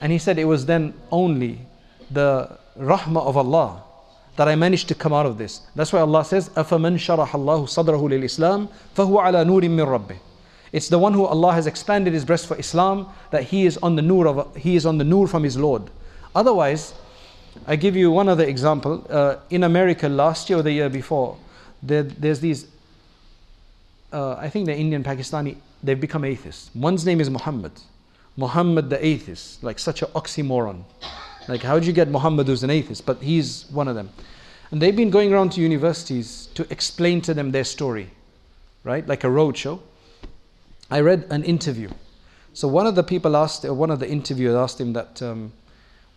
[0.00, 1.60] And he said it was then only
[2.10, 3.82] the rahmah of Allah
[4.36, 5.60] that I managed to come out of this.
[5.74, 10.16] That's why Allah says, أَفَمَنْ شَرَحَ اللَّهُ صَدْرَهُ لِلْإِسْلَامِ فَهُوَ عَلَى نُورٍ مِّن رَبِّهِ
[10.72, 13.94] It's the one who Allah has expanded his breast for Islam that he is on
[13.94, 15.90] the nur of he is on the nur from his Lord.
[16.34, 16.94] Otherwise,
[17.66, 19.06] I give you one other example.
[19.08, 21.36] Uh, in America last year or the year before,
[21.82, 22.66] there, there's these.
[24.11, 25.57] uh, I think they're Indian Pakistani.
[25.83, 26.71] They've become atheists.
[26.73, 27.73] One's name is Muhammad.
[28.37, 30.83] Muhammad the atheist, like such an oxymoron.
[31.47, 33.05] Like, how do you get Muhammad who's an atheist?
[33.05, 34.09] But he's one of them.
[34.71, 38.09] And they've been going around to universities to explain to them their story,
[38.83, 39.07] right?
[39.07, 39.79] Like a roadshow.
[40.91, 41.89] I read an interview.
[42.53, 45.53] So one of the people asked, or one of the interviewers asked him that, um,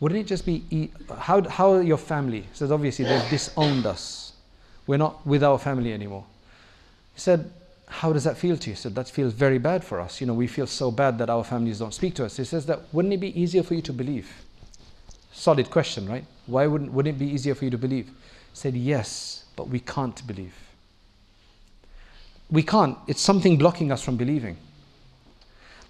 [0.01, 2.41] wouldn't it just be, how, how your family?
[2.41, 4.33] He says, obviously they've disowned us.
[4.87, 6.25] We're not with our family anymore.
[7.15, 7.53] He said,
[7.91, 8.77] how does that feel to you?
[8.77, 10.21] He said, that feels very bad for us.
[10.21, 12.37] You know, we feel so bad that our families don't speak to us.
[12.37, 14.31] He says that, wouldn't it be easier for you to believe?
[15.33, 16.25] Solid question, right?
[16.47, 18.07] Why wouldn't, wouldn't it be easier for you to believe?
[18.07, 18.13] He
[18.55, 20.55] said, yes, but we can't believe.
[22.49, 22.97] We can't.
[23.09, 24.57] It's something blocking us from believing.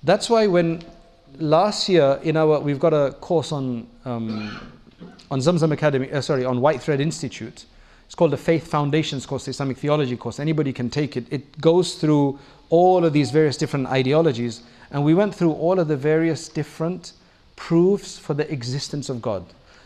[0.02, 0.82] That's why when
[1.38, 4.72] last year in our, we've got a course on, um,
[5.30, 7.66] on Zamzam Academy, uh, sorry, on White Thread Institute.
[8.10, 10.40] It's called the Faith Foundations course, the Islamic Theology course.
[10.40, 11.26] Anybody can take it.
[11.30, 14.62] It goes through all of these various different ideologies.
[14.90, 17.12] And we went through all of the various different
[17.54, 19.44] proofs for the existence of God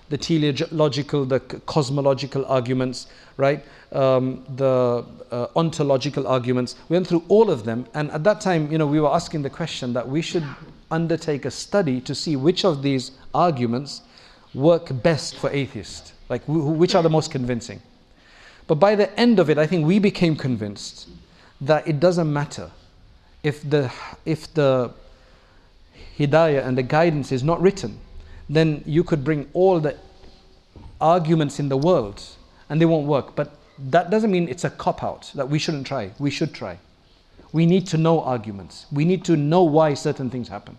[0.09, 3.63] the teleological, the cosmological arguments, right?
[3.93, 6.77] Um, the uh, ontological arguments.
[6.89, 9.43] We went through all of them, and at that time, you know, we were asking
[9.43, 10.45] the question that we should
[10.91, 14.01] undertake a study to see which of these arguments
[14.55, 17.81] work best for atheists, like which are the most convincing.
[18.67, 21.09] But by the end of it, I think we became convinced
[21.61, 22.71] that it doesn't matter
[23.43, 23.93] if the
[24.25, 24.91] if the
[26.19, 28.01] hidayah and the guidance is not written
[28.49, 29.97] then you could bring all the
[31.01, 32.23] arguments in the world
[32.69, 33.35] and they won't work.
[33.35, 36.11] But that doesn't mean it's a cop out that we shouldn't try.
[36.19, 36.79] We should try.
[37.53, 38.87] We need to know arguments.
[38.93, 40.77] We need to know why certain things happen.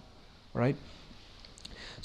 [0.54, 0.76] Right?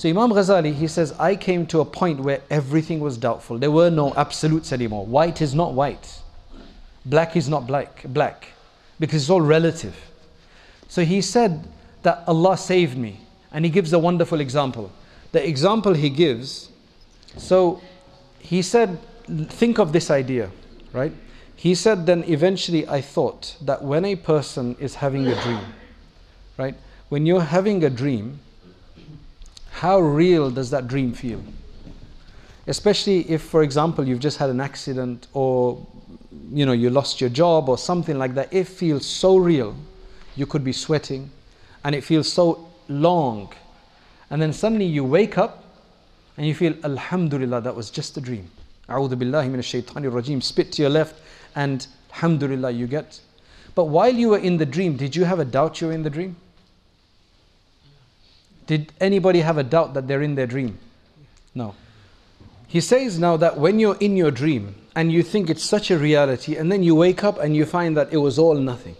[0.00, 3.58] So Imam Ghazali, he says, I came to a point where everything was doubtful.
[3.58, 5.04] There were no absolutes anymore.
[5.04, 6.22] White is not white.
[7.04, 8.48] Black is not black, black.
[8.98, 9.94] Because it's all relative.
[10.88, 11.68] So he said
[12.00, 13.20] that Allah saved me.
[13.52, 14.90] And he gives a wonderful example
[15.32, 16.70] the example he gives,
[17.36, 17.82] so
[18.38, 18.98] he said,
[19.50, 20.50] think of this idea,
[20.94, 21.12] right?
[21.56, 25.74] He said, then eventually I thought that when a person is having a dream,
[26.56, 26.74] right?
[27.10, 28.40] When you're having a dream,
[29.80, 31.42] how real does that dream feel?
[32.66, 35.86] Especially if, for example, you've just had an accident or
[36.52, 38.52] you know you lost your job or something like that.
[38.52, 39.74] It feels so real.
[40.36, 41.30] You could be sweating,
[41.84, 43.52] and it feels so long
[44.30, 45.64] and then suddenly you wake up
[46.36, 48.48] and you feel, Alhamdulillah, that was just a dream.
[48.88, 50.42] A'udhu billahi rajim.
[50.42, 51.20] Spit to your left
[51.56, 53.20] and Alhamdulillah you get.
[53.74, 56.04] But while you were in the dream, did you have a doubt you were in
[56.04, 56.36] the dream?
[58.70, 60.78] Did anybody have a doubt that they're in their dream?
[61.56, 61.74] No.
[62.68, 65.98] He says now that when you're in your dream and you think it's such a
[65.98, 68.94] reality, and then you wake up and you find that it was all nothing.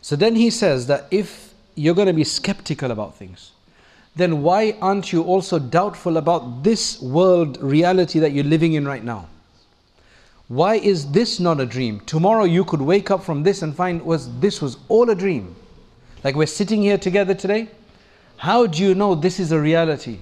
[0.00, 3.50] So then he says that if you're going to be skeptical about things,
[4.16, 9.04] then why aren't you also doubtful about this world reality that you're living in right
[9.04, 9.28] now?
[10.48, 12.00] Why is this not a dream?
[12.06, 15.54] Tomorrow you could wake up from this and find was this was all a dream.
[16.24, 17.68] Like we're sitting here together today.
[18.40, 20.18] How do you know this is a reality?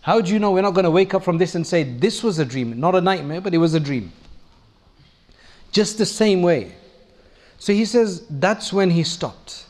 [0.00, 2.22] How do you know we're not going to wake up from this and say this
[2.22, 4.12] was a dream, not a nightmare, but it was a dream?
[5.72, 6.72] Just the same way.
[7.58, 9.64] So he says that's when he stopped.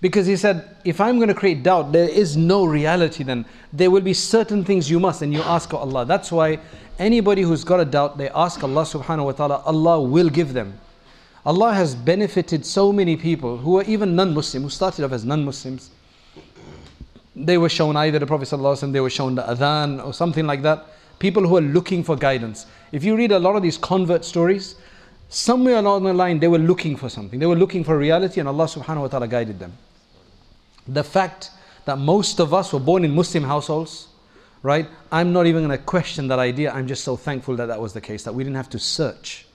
[0.00, 3.46] Because he said, if I'm going to create doubt, there is no reality then.
[3.72, 6.04] There will be certain things you must, and you ask Allah.
[6.04, 6.58] That's why
[6.98, 10.80] anybody who's got a doubt, they ask Allah subhanahu wa ta'ala, Allah will give them.
[11.44, 15.24] Allah has benefited so many people who are even non Muslim, who started off as
[15.24, 15.90] non Muslims.
[17.36, 20.62] They were shown either the Prophet, ﷺ, they were shown the adhan or something like
[20.62, 20.86] that.
[21.18, 22.64] People who are looking for guidance.
[22.92, 24.76] If you read a lot of these convert stories,
[25.28, 27.38] somewhere along the line they were looking for something.
[27.38, 29.74] They were looking for reality, and Allah subhanahu wa ta'ala guided them.
[30.88, 31.50] The fact
[31.84, 34.08] that most of us were born in Muslim households,
[34.62, 34.88] right?
[35.12, 36.72] I'm not even going to question that idea.
[36.72, 39.46] I'm just so thankful that that was the case, that we didn't have to search,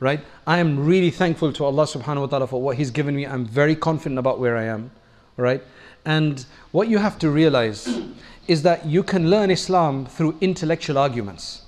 [0.00, 0.20] right?
[0.46, 3.26] I am really thankful to Allah subhanahu wa ta'ala for what He's given me.
[3.26, 4.90] I'm very confident about where I am,
[5.36, 5.62] right?
[6.06, 8.00] And what you have to realize
[8.46, 11.62] is that you can learn Islam through intellectual arguments.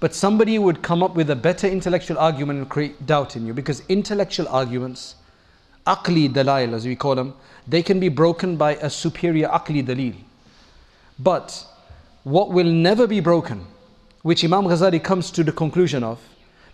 [0.00, 3.52] But somebody would come up with a better intellectual argument and create doubt in you
[3.52, 5.16] because intellectual arguments,
[5.86, 7.34] aqli dalail as we call them,
[7.66, 10.14] they can be broken by a superior aqli dalil.
[11.18, 11.66] But
[12.22, 13.66] what will never be broken,
[14.22, 16.20] which Imam Ghazali comes to the conclusion of,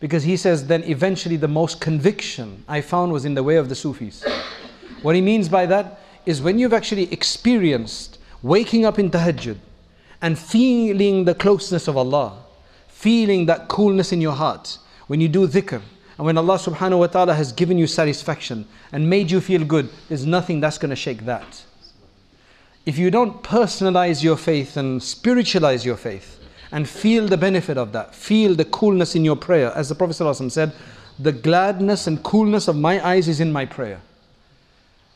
[0.01, 3.70] Because he says, then eventually the most conviction I found was in the way of
[3.70, 4.22] the Sufis.
[5.01, 9.59] What he means by that is when you've actually experienced waking up in tahajjud
[10.22, 12.39] and feeling the closeness of Allah,
[12.89, 15.83] feeling that coolness in your heart, when you do dhikr,
[16.16, 19.89] and when Allah subhanahu wa ta'ala has given you satisfaction and made you feel good,
[20.09, 21.64] there's nothing that's going to shake that.
[22.87, 26.39] If you don't personalize your faith and spiritualize your faith
[26.70, 30.14] and feel the benefit of that, feel the coolness in your prayer, as the Prophet
[30.14, 30.72] ﷺ said,
[31.18, 34.01] the gladness and coolness of my eyes is in my prayer.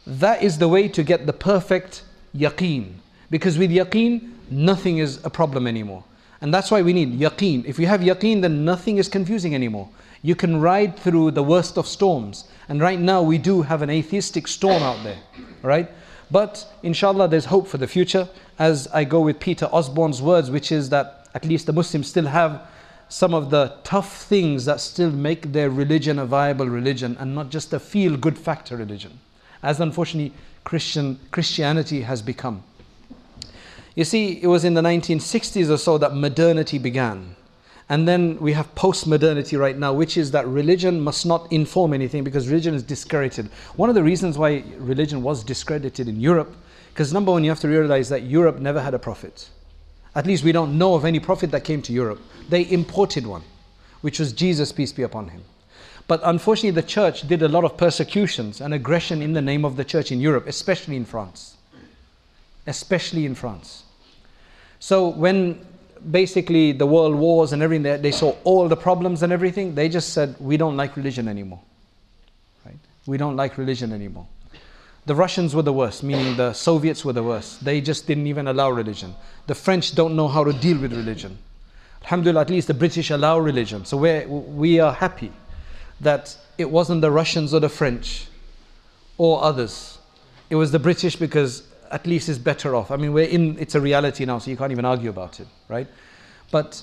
[0.09, 2.03] That is the way to get the perfect
[2.35, 2.95] yaqeen.
[3.31, 6.03] Because with yaqeen, nothing is a problem anymore.
[6.41, 7.67] And that's why we need yaqeen.
[7.67, 9.91] If you have yaqeen, then nothing is confusing anymore.
[10.23, 12.45] You can ride through the worst of storms.
[12.71, 15.19] And right now we do have an atheistic storm out there,
[15.61, 15.91] right?
[16.31, 20.73] But inshallah, there's hope for the future as I go with Peter Oborne's words, which
[20.73, 22.63] is that at least the Muslims still have
[23.11, 27.51] some of the tough things that still make their religion a viable religion and not
[27.51, 29.19] just a feel good factor religion,
[29.63, 30.33] as unfortunately
[30.65, 32.63] Christian, Christianity has become.
[33.95, 37.35] You see, it was in the 1960s or so that modernity began.
[37.89, 41.95] And then we have post modernity right now, which is that religion must not inform
[41.95, 43.47] anything because religion is discredited.
[43.77, 46.55] One of the reasons why religion was discredited in Europe,
[46.91, 49.49] because number one, you have to realize that Europe never had a prophet.
[50.15, 52.21] At least we don't know of any prophet that came to Europe.
[52.49, 53.43] They imported one,
[54.03, 55.43] which was Jesus, peace be upon him.
[56.09, 59.77] But unfortunately, the church did a lot of persecutions and aggression in the name of
[59.77, 61.57] the church in Europe, especially in France.
[62.67, 63.85] Especially in France.
[64.81, 65.65] So when
[66.11, 70.15] basically the world wars and everything, they, saw all the problems and everything, they just
[70.15, 71.61] said, we don't like religion anymore.
[72.65, 72.79] Right?
[73.07, 74.27] We don't like religion anymore.
[75.05, 77.63] The Russians were the worst, meaning the Soviets were the worst.
[77.63, 79.15] They just didn't even allow religion.
[79.47, 81.37] The French don't know how to deal with religion.
[82.03, 83.85] Alhamdulillah, at least the British allow religion.
[83.85, 85.33] So we're, we are happy
[86.01, 88.27] that it wasn't the Russians or the French
[89.17, 89.99] or others.
[90.51, 92.91] It was the British because at least is better off.
[92.91, 95.49] I mean, we're in, it's a reality now, so you can't even argue about it,
[95.69, 95.87] right?
[96.51, 96.83] But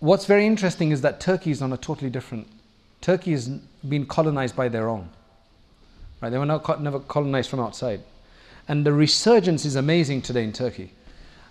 [0.00, 2.46] what's very interesting is that Turkey is on a totally different.
[3.00, 5.08] Turkey has been colonized by their own,
[6.20, 6.30] right?
[6.30, 8.02] They were not, never colonized from outside,
[8.68, 10.92] and the resurgence is amazing today in Turkey.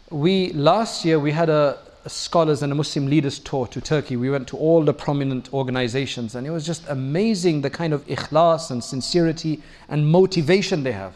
[0.10, 4.16] We last year we had a, scholars and a Muslim leaders tour to Turkey.
[4.16, 8.06] We went to all the prominent organizations, and it was just amazing the kind of
[8.08, 11.14] ikhlas and sincerity and motivation they have.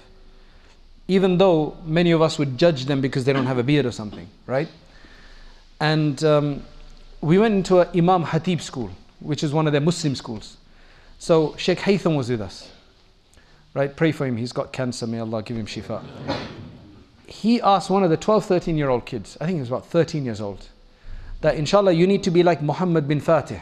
[1.07, 3.91] Even though many of us would judge them because they don't have a beard or
[3.91, 4.67] something, right?
[5.79, 6.63] And um,
[7.21, 10.57] we went into an Imam Hatip school, which is one of their Muslim schools.
[11.19, 12.69] So Sheikh Haytham was with us,
[13.73, 13.95] right?
[13.95, 14.35] Pray for him.
[14.37, 15.07] He's got cancer.
[15.07, 16.03] May Allah give him shifa.
[17.27, 19.85] He asked one of the 12, 13 year old kids, I think he was about
[19.87, 20.67] 13 years old,
[21.43, 23.61] that inshallah you need to be like Muhammad bin Fatih.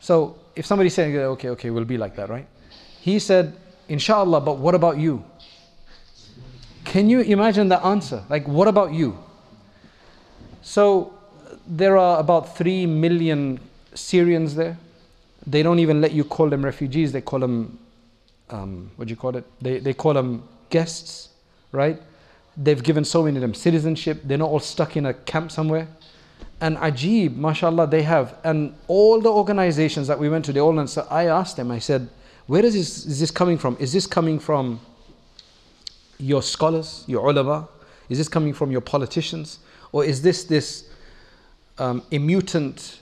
[0.00, 2.46] So if somebody's saying, okay, okay, we'll be like that, right?
[3.00, 3.56] He said,
[3.88, 5.24] inshallah, but what about you?
[6.84, 8.24] Can you imagine the answer?
[8.28, 9.16] Like, what about you?
[10.62, 11.14] So
[11.66, 13.60] there are about 3 million
[13.94, 14.76] Syrians there.
[15.46, 17.78] They don't even let you call them refugees, they call them,
[18.50, 19.44] um, what do you call it?
[19.62, 21.28] They, they call them guests,
[21.70, 22.02] right?
[22.56, 24.20] They've given so many of them citizenship.
[24.24, 25.88] They're not all stuck in a camp somewhere.
[26.60, 28.38] And Ajib, mashallah, they have.
[28.44, 31.06] And all the organizations that we went to, they all answered.
[31.10, 32.08] I asked them, I said,
[32.46, 33.76] where is this, is this coming from?
[33.80, 34.80] Is this coming from
[36.18, 37.68] your scholars, your ulama?
[38.08, 39.58] Is this coming from your politicians?
[39.92, 40.90] Or is this this
[41.78, 43.00] um, immutant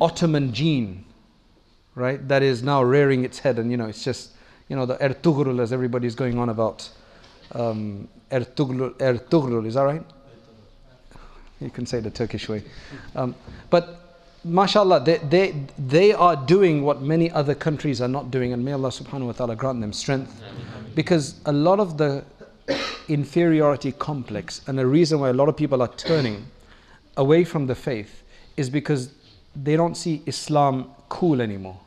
[0.00, 1.04] Ottoman gene,
[1.94, 3.58] right, that is now rearing its head?
[3.58, 4.32] And, you know, it's just,
[4.68, 6.88] you know, the Ertugrul as everybody's going on about
[7.52, 10.02] um, Ertugrul, Ertugrul, is that right?
[11.60, 12.62] You can say the Turkish way.
[13.14, 13.34] Um,
[13.70, 14.00] but
[14.44, 18.72] mashallah, they, they, they are doing what many other countries are not doing, and may
[18.72, 20.42] Allah subhanahu wa ta'ala grant them strength.
[20.94, 22.24] Because a lot of the
[23.08, 26.46] inferiority complex and the reason why a lot of people are turning
[27.16, 28.22] away from the faith
[28.56, 29.12] is because
[29.54, 31.78] they don't see Islam cool anymore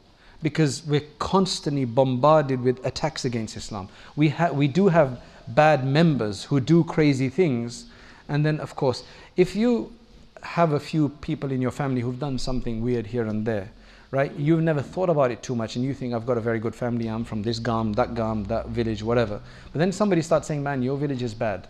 [0.41, 3.89] because we're constantly bombarded with attacks against Islam.
[4.15, 5.21] We, ha- we do have
[5.55, 7.85] bad members who do crazy things.
[8.27, 9.03] And then, of course,
[9.35, 9.93] if you
[10.41, 13.71] have a few people in your family who've done something weird here and there,
[14.11, 14.33] right?
[14.35, 16.75] You've never thought about it too much and you think, I've got a very good
[16.75, 19.41] family, I'm from this gam, that gam, that village, whatever.
[19.71, 21.67] But then somebody starts saying, man, your village is bad.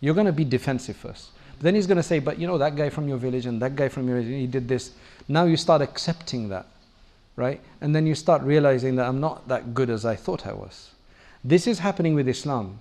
[0.00, 1.30] You're going to be defensive first.
[1.58, 3.60] But then he's going to say, but you know, that guy from your village and
[3.62, 4.92] that guy from your village, he did this.
[5.28, 6.66] Now you start accepting that,
[7.34, 7.60] right?
[7.80, 10.90] And then you start realizing that I'm not that good as I thought I was.
[11.44, 12.80] This is happening with Islam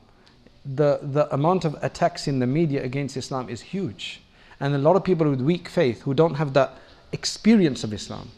[0.65, 4.21] the, the amount of attacks in the media against Islam is huge.
[4.59, 6.73] And a lot of people with weak faith who don't have that
[7.11, 8.31] experience of Islam,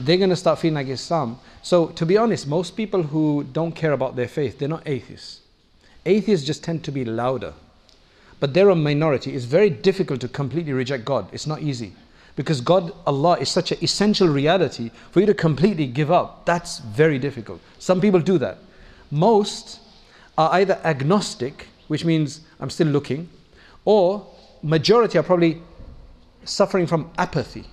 [0.00, 1.38] they're going to start feeling like Islam.
[1.62, 5.40] So, to be honest, most people who don't care about their faith, they're not atheists.
[6.04, 7.54] Atheists just tend to be louder.
[8.40, 9.34] But they're a minority.
[9.34, 11.28] It's very difficult to completely reject God.
[11.32, 11.94] It's not easy.
[12.36, 14.90] Because God, Allah, is such an essential reality.
[15.10, 17.60] For you to completely give up, that's very difficult.
[17.78, 18.58] Some people do that.
[19.10, 19.80] Most
[20.36, 23.28] are either agnostic, which means I'm still looking,
[23.84, 24.26] or
[24.62, 25.60] majority are probably
[26.44, 27.64] suffering from apathy.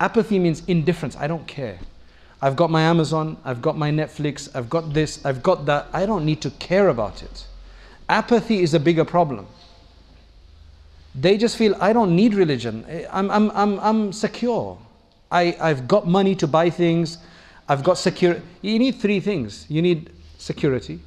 [0.00, 1.16] Apathy means indifference.
[1.16, 1.78] I don't care.
[2.42, 5.86] I've got my Amazon, I've got my Netflix, I've got this, I've got that.
[5.92, 7.46] I don't need to care about it.
[8.08, 9.46] Apathy is a bigger problem.
[11.14, 12.84] They just feel, I don't need religion.
[12.88, 14.76] Eh, I'm, I'm, I'm, I'm secure.
[15.30, 17.18] I, I've got money to buy things.
[17.68, 18.42] I've got security.
[18.60, 21.00] You need three things you need security,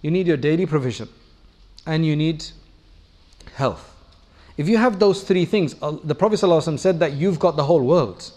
[0.00, 1.08] you need your daily provision,
[1.86, 2.44] and you need
[3.54, 3.88] health.
[4.56, 7.64] If you have those three things, uh, the Prophet ﷺ said that you've got the
[7.64, 8.30] whole world.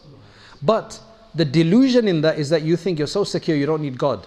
[0.62, 1.00] But
[1.34, 4.26] the delusion in that is that you think you're so secure you don't need God.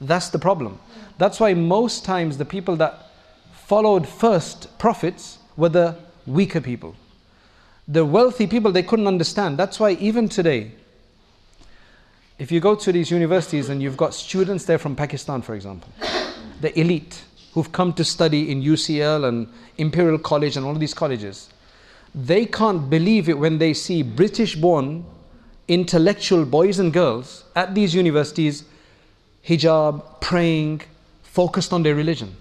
[0.00, 0.78] That's the problem.
[1.18, 3.10] That's why most times the people that
[3.52, 5.96] followed first prophets were the
[6.26, 6.94] weaker people.
[7.88, 9.58] The wealthy people they couldn't understand.
[9.58, 10.72] That's why even today,
[12.38, 15.88] if you go to these universities and you've got students there from Pakistan, for example,
[16.60, 17.22] the elite
[17.54, 19.48] who've come to study in UCL and
[19.78, 21.48] Imperial College and all these colleges,
[22.14, 25.04] they can't believe it when they see British born
[25.68, 28.64] intellectual boys and girls at these universities,
[29.46, 30.82] hijab, praying,
[31.22, 32.34] focused on their religion.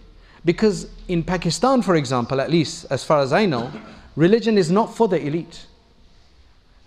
[0.45, 3.72] Because in Pakistan, for example, at least as far as I know,
[4.16, 5.66] religion is not for the elite.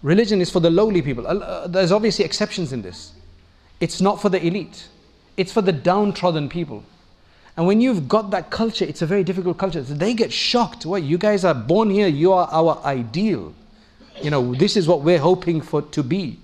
[0.02, 1.26] Religion is for the lowly people.
[1.26, 3.12] Uh, there's obviously exceptions in this.
[3.80, 4.88] It's not for the elite,
[5.36, 6.84] it's for the downtrodden people.
[7.56, 9.82] And when you've got that culture, it's a very difficult culture.
[9.82, 10.84] So they get shocked.
[10.84, 13.54] What, you guys are born here, you are our ideal.
[14.22, 16.38] You know, this is what we're hoping for to be,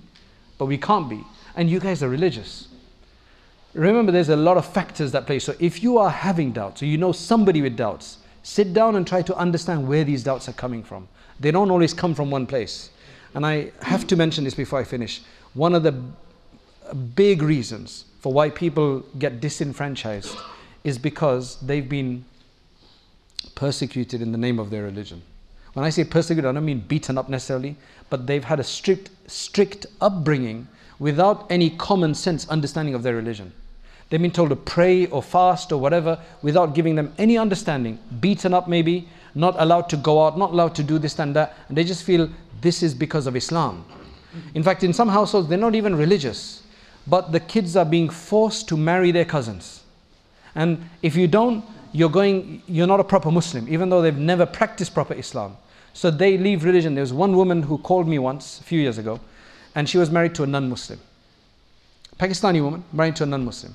[0.57, 1.23] but we can't be.
[1.55, 2.67] And you guys are religious.
[3.73, 5.39] Remember, there's a lot of factors that play.
[5.39, 9.05] So if you are having doubts, or you know somebody with doubts, sit down and
[9.05, 11.07] try to understand where these doubts are coming from.
[11.39, 12.89] They don't always come from one place.
[13.35, 15.21] And I have to mention this before I finish.
[15.53, 15.95] One of the
[16.93, 20.35] big reasons for why people get disenfranchised
[20.83, 22.25] is because they've been
[23.55, 25.21] persecuted in the name of their religion.
[25.73, 27.75] When I say persecuted, I don't mean beaten up necessarily,
[28.09, 30.67] but they've had a strict, strict upbringing
[30.99, 33.51] without any common sense understanding of their religion.
[34.09, 37.97] They've been told to pray or fast or whatever without giving them any understanding.
[38.19, 41.55] Beaten up, maybe, not allowed to go out, not allowed to do this and that.
[41.67, 42.29] And they just feel
[42.61, 43.85] this is because of Islam.
[44.53, 46.61] In fact, in some households, they're not even religious,
[47.07, 49.82] but the kids are being forced to marry their cousins.
[50.55, 54.45] And if you don't, you're going, you're not a proper Muslim, even though they've never
[54.45, 55.57] practiced proper Islam.
[55.93, 56.95] So they leave religion.
[56.95, 59.19] There was one woman who called me once, a few years ago,
[59.75, 60.99] and she was married to a non Muslim.
[62.17, 63.73] Pakistani woman, married to a non Muslim.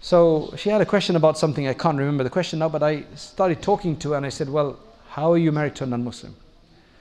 [0.00, 3.04] So she had a question about something, I can't remember the question now, but I
[3.14, 6.04] started talking to her and I said, Well, how are you married to a non
[6.04, 6.34] Muslim?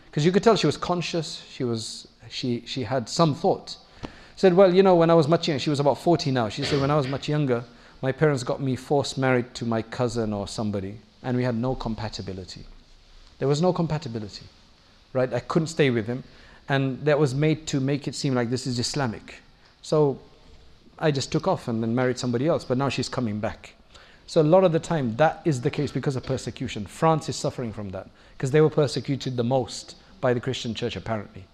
[0.05, 3.77] Because you could tell she was conscious, she, was, she, she had some thought.
[4.35, 6.49] Said, Well, you know, when I was much younger, she was about 40 now.
[6.49, 7.63] She said, When I was much younger,
[8.03, 11.73] my parents got me forced married to my cousin or somebody, and we had no
[11.73, 12.65] compatibility.
[13.39, 14.45] There was no compatibility,
[15.13, 15.33] right?
[15.33, 16.25] I couldn't stay with him,
[16.67, 19.35] and that was made to make it seem like this is Islamic.
[19.81, 20.19] So
[20.99, 23.73] I just took off and then married somebody else, but now she's coming back.
[24.27, 26.85] So a lot of the time that is the case because of persecution.
[26.85, 30.97] France is suffering from that because they were persecuted the most by the Christian church
[30.97, 31.45] apparently.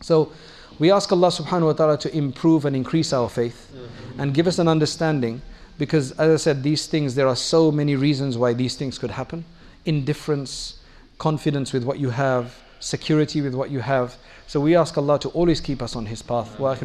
[0.00, 0.32] So
[0.78, 3.70] we ask Allah subhanahu wa ta'ala to improve and increase our faith
[4.18, 5.42] and give us an understanding
[5.78, 9.10] because, as I said, these things, there are so many reasons why these things could
[9.10, 9.44] happen
[9.86, 10.78] indifference,
[11.18, 14.16] confidence with what you have, security with what you have.
[14.46, 16.58] So we ask Allah to always keep us on His path.
[16.58, 16.76] Wa.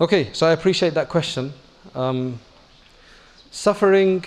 [0.00, 1.52] Okay, so I appreciate that question.
[1.94, 2.38] Um,
[3.50, 4.24] suffering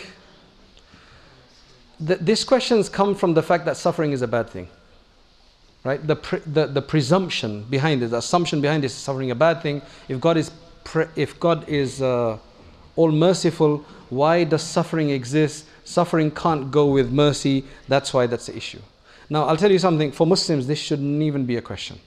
[2.05, 4.67] th- this questions come from the fact that suffering is a bad thing.
[5.83, 6.05] Right?
[6.05, 9.61] The, pre- the, the presumption behind this, the assumption behind this is suffering a bad
[9.61, 9.81] thing.
[10.07, 10.51] If God is,
[11.15, 12.37] if God is uh,
[12.95, 15.65] all merciful, why does suffering exist?
[15.83, 17.65] Suffering can't go with mercy.
[17.87, 18.79] That's why that's the issue.
[19.29, 20.11] Now, I'll tell you something.
[20.11, 21.99] For Muslims, this shouldn't even be a question.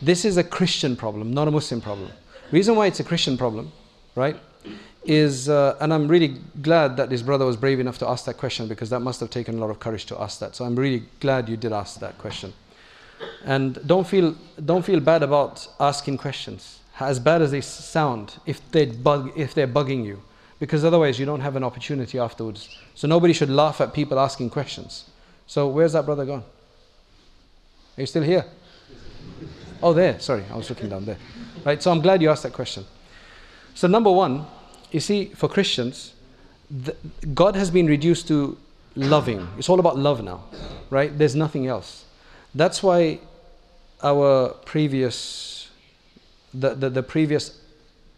[0.00, 2.10] This is a Christian problem, not a Muslim problem.
[2.52, 3.72] Reason why it's a Christian problem,
[4.14, 4.36] right,
[5.04, 8.36] is, uh, and I'm really glad that this brother was brave enough to ask that
[8.36, 10.54] question because that must have taken a lot of courage to ask that.
[10.56, 12.52] So I'm really glad you did ask that question.
[13.44, 14.34] And don't feel,
[14.64, 19.54] don't feel bad about asking questions, as bad as they sound, if, they bug, if
[19.54, 20.22] they're bugging you.
[20.58, 22.68] because otherwise you don't have an opportunity afterwards.
[22.94, 25.04] So nobody should laugh at people asking questions.
[25.46, 26.44] So where's that brother gone?
[27.96, 28.44] Are you still here?
[29.82, 30.18] Oh, there.
[30.18, 31.18] Sorry, I was looking down there.
[31.64, 31.82] Right.
[31.82, 32.84] So I'm glad you asked that question.
[33.74, 34.44] So number one,
[34.90, 36.14] you see, for Christians,
[36.70, 36.94] the,
[37.34, 38.56] God has been reduced to
[38.94, 39.46] loving.
[39.58, 40.44] It's all about love now,
[40.90, 41.16] right?
[41.16, 42.04] There's nothing else.
[42.54, 43.20] That's why
[44.02, 45.70] our previous,
[46.52, 47.60] the, the, the previous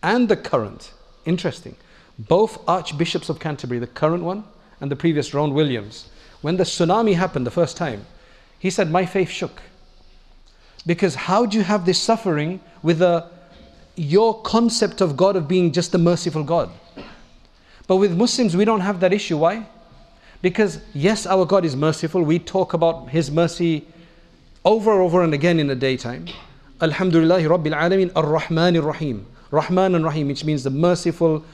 [0.02, 0.92] and the current,
[1.24, 1.76] interesting,
[2.18, 4.44] both archbishops of Canterbury, the current one
[4.80, 6.08] and the previous Rowan Williams,
[6.40, 8.06] when the tsunami happened the first time,
[8.58, 9.60] he said, My faith shook.
[10.86, 13.28] Because how do you have this suffering with a,
[14.00, 16.70] your concept of God of being just a merciful God?
[17.86, 19.36] But with Muslims, we don't have that issue.
[19.36, 19.66] Why?
[20.40, 22.22] Because yes, our God is merciful.
[22.22, 23.86] We talk about His mercy
[24.64, 26.26] over and over and again in the daytime.
[26.80, 29.26] Alhamdulillah Rabbil Alameen Ar-Rahman Ar-Rahim.
[29.50, 31.44] Rahman and Rahim, which means the merciful,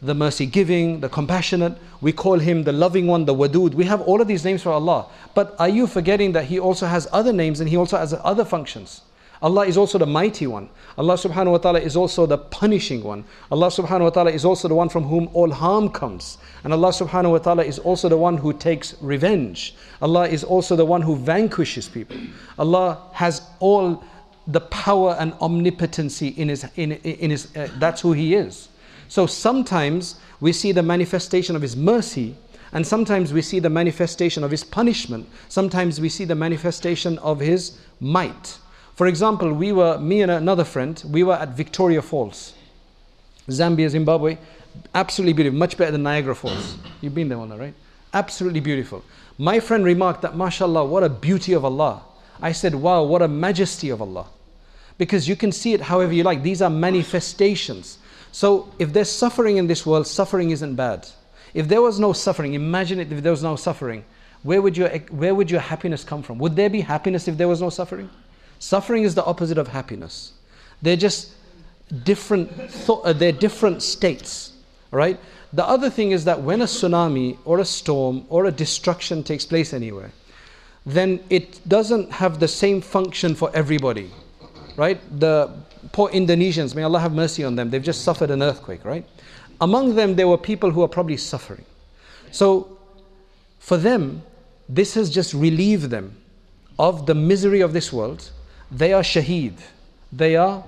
[0.00, 1.74] the mercy giving, the compassionate.
[2.00, 3.74] We call him the loving one, the wadud.
[3.74, 5.06] We have all of these names for Allah.
[5.34, 8.44] But are you forgetting that he also has other names and he also has other
[8.44, 9.02] functions?
[9.42, 10.68] Allah is also the mighty one.
[10.96, 13.24] Allah subhanahu wa ta'ala is also the punishing one.
[13.50, 16.38] Allah subhanahu wa ta'ala is also the one from whom all harm comes.
[16.62, 19.74] And Allah subhanahu wa ta'ala is also the one who takes revenge.
[20.00, 22.16] Allah is also the one who vanquishes people.
[22.56, 24.04] Allah has all
[24.46, 28.68] the power and omnipotency in his, in, in his uh, that's who he is.
[29.08, 32.36] So sometimes we see the manifestation of his mercy,
[32.72, 35.28] and sometimes we see the manifestation of his punishment.
[35.48, 38.58] Sometimes we see the manifestation of his might.
[39.02, 42.54] For example, we were, me and another friend, we were at Victoria Falls,
[43.48, 44.38] Zambia, Zimbabwe.
[44.94, 46.76] Absolutely beautiful, much better than Niagara Falls.
[47.00, 47.74] You've been there, one, right?
[48.14, 49.02] Absolutely beautiful.
[49.38, 52.04] My friend remarked that, mashallah, what a beauty of Allah.
[52.40, 54.26] I said, wow, what a majesty of Allah.
[54.98, 56.44] Because you can see it however you like.
[56.44, 57.98] These are manifestations.
[58.30, 61.08] So if there's suffering in this world, suffering isn't bad.
[61.54, 64.04] If there was no suffering, imagine it if there was no suffering.
[64.44, 66.38] Where would, your, where would your happiness come from?
[66.38, 68.08] Would there be happiness if there was no suffering?
[68.62, 70.34] Suffering is the opposite of happiness.
[70.82, 71.32] They're just
[72.04, 74.52] different, th- uh, they're different states,
[74.92, 75.18] right?
[75.52, 79.44] The other thing is that when a tsunami or a storm or a destruction takes
[79.44, 80.12] place anywhere,
[80.86, 84.12] then it doesn't have the same function for everybody,
[84.76, 85.00] right?
[85.18, 85.50] The
[85.90, 89.04] poor Indonesians, may Allah have mercy on them, they've just suffered an earthquake, right?
[89.60, 91.64] Among them, there were people who are probably suffering.
[92.30, 92.78] So,
[93.58, 94.22] for them,
[94.68, 96.16] this has just relieved them
[96.78, 98.30] of the misery of this world
[98.72, 99.54] they are shaheed.
[100.12, 100.64] They are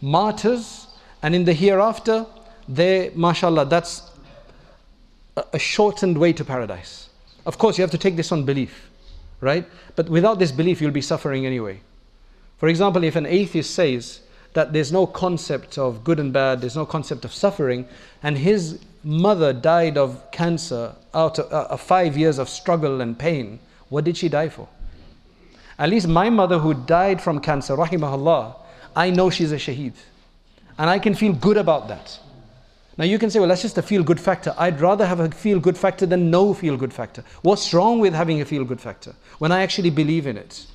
[0.00, 0.88] martyrs.
[1.22, 2.26] And in the hereafter,
[2.68, 4.10] they, mashallah, that's
[5.52, 7.08] a shortened way to paradise.
[7.46, 8.90] Of course, you have to take this on belief,
[9.40, 9.64] right?
[9.96, 11.80] But without this belief, you'll be suffering anyway.
[12.58, 14.20] For example, if an atheist says
[14.52, 17.88] that there's no concept of good and bad, there's no concept of suffering,
[18.22, 23.58] and his mother died of cancer out of uh, five years of struggle and pain,
[23.88, 24.68] what did she die for?
[25.78, 28.56] At least my mother who died from cancer, rahimahullah,
[28.94, 29.94] I know she's a shaheed.
[30.78, 32.18] And I can feel good about that.
[32.98, 34.54] Now you can say, well, that's just a feel good factor.
[34.58, 37.24] I'd rather have a feel good factor than no feel good factor.
[37.40, 40.66] What's wrong with having a feel good factor when I actually believe in it?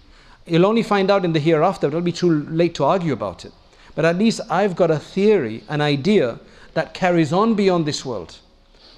[0.46, 1.88] You'll only find out in the hereafter.
[1.88, 3.52] It'll be too late to argue about it.
[3.94, 6.40] But at least I've got a theory, an idea
[6.74, 8.38] that carries on beyond this world.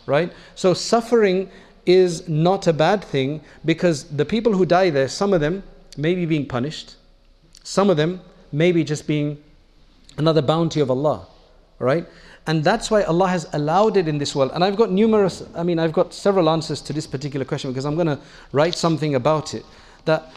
[0.05, 0.31] Right?
[0.55, 1.49] So suffering
[1.85, 5.63] is not a bad thing because the people who die there, some of them,
[5.99, 6.95] maybe being punished.
[7.63, 8.21] Some of them
[8.51, 9.41] maybe just being
[10.17, 11.27] another bounty of Allah,
[11.77, 12.05] right?
[12.47, 14.51] And that's why Allah has allowed it in this world.
[14.53, 17.85] And I've got numerous, I mean, I've got several answers to this particular question because
[17.85, 18.19] I'm going to
[18.51, 19.65] write something about it.
[20.05, 20.33] That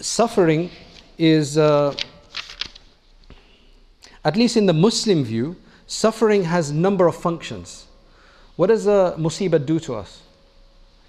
[0.00, 0.70] suffering
[1.18, 1.94] is, uh,
[4.24, 5.56] at least in the Muslim view,
[5.86, 7.86] suffering has number of functions.
[8.56, 10.22] What does a musibah do to us?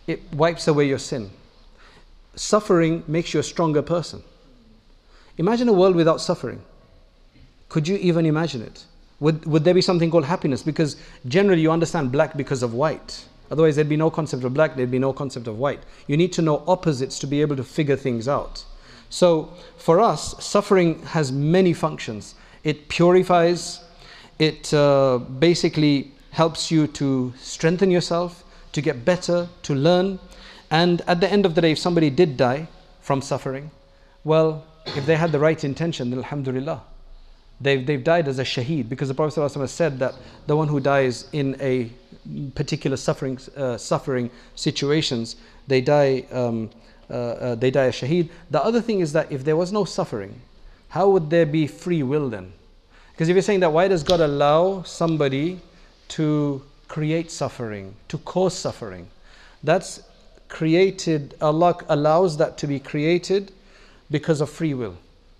[0.07, 1.31] It wipes away your sin
[2.35, 4.23] suffering makes you a stronger person.
[5.37, 6.61] Imagine a world without suffering.
[7.69, 8.85] Could you even imagine it?
[9.19, 10.61] Would, would there be something called happiness?
[10.61, 10.97] Because
[11.27, 13.25] generally you understand black because of white.
[13.51, 15.81] Otherwise, there'd be no concept of black, there'd be no concept of white.
[16.07, 18.65] You need to know opposites to be able to figure things out.
[19.09, 22.35] So, for us, suffering has many functions.
[22.63, 23.83] It purifies,
[24.39, 28.43] it uh, basically helps you to strengthen yourself,
[28.73, 30.19] to get better, to learn.
[30.81, 32.67] And at the end of the day, if somebody did die
[32.99, 33.71] from suffering,
[34.25, 36.81] well, if they had the right intention, then alhamdulillah.
[37.61, 40.15] They've, they've died as a shaheed because the Prophet ﷺ said that
[40.47, 41.89] the one who dies in a
[42.55, 45.37] particular suffering, uh, suffering situations,
[45.67, 46.69] they die, um,
[47.09, 48.29] uh, uh, they die as shaheed.
[48.51, 50.41] The other thing is that if there was no suffering,
[50.89, 52.51] how would there be free will then?
[53.13, 55.61] Because if you're saying that, why does God allow somebody
[56.09, 59.07] to create suffering, to cause suffering.
[59.63, 60.03] That's
[60.49, 63.51] created, Allah allows that to be created
[64.11, 64.97] because of free will.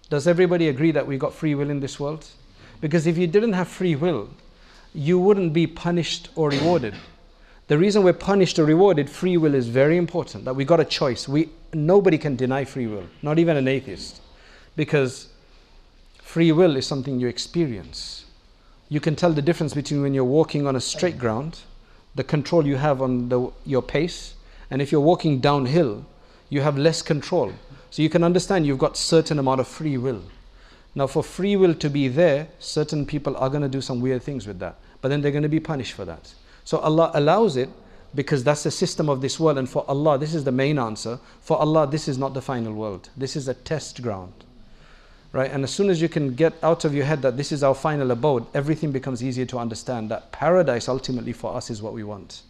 [0.10, 2.28] Does everybody agree that we got free will in this world?
[2.82, 4.30] Because if you didn't have free will,
[4.94, 6.94] you wouldn't be punished or rewarded.
[7.68, 10.46] The reason we're punished or rewarded, free will is very important.
[10.46, 11.28] That we got a choice.
[11.28, 14.22] We nobody can deny free will, not even an atheist,
[14.76, 15.28] because
[16.22, 18.26] free will is something you experience.
[18.88, 21.60] You can tell the difference between when you're walking on a straight ground,
[22.14, 24.35] the control you have on the, your pace,
[24.76, 26.06] and if you're walking downhill,
[26.50, 27.54] you have less control.
[27.92, 30.22] So you can understand you've got certain amount of free will.
[30.96, 34.22] Now, for free will to be there, certain people are going to do some weird
[34.22, 36.34] things with that, but then they're going to be punished for that.
[36.66, 37.70] So Allah allows it
[38.16, 41.20] because that's the system of this world, and for Allah, this is the main answer.
[41.40, 43.08] For Allah, this is not the final world.
[43.16, 44.44] This is a test ground.
[45.32, 45.52] Right?
[45.52, 47.76] And as soon as you can get out of your head that this is our
[47.76, 52.04] final abode, everything becomes easier to understand that paradise ultimately for us is what we
[52.04, 52.42] want,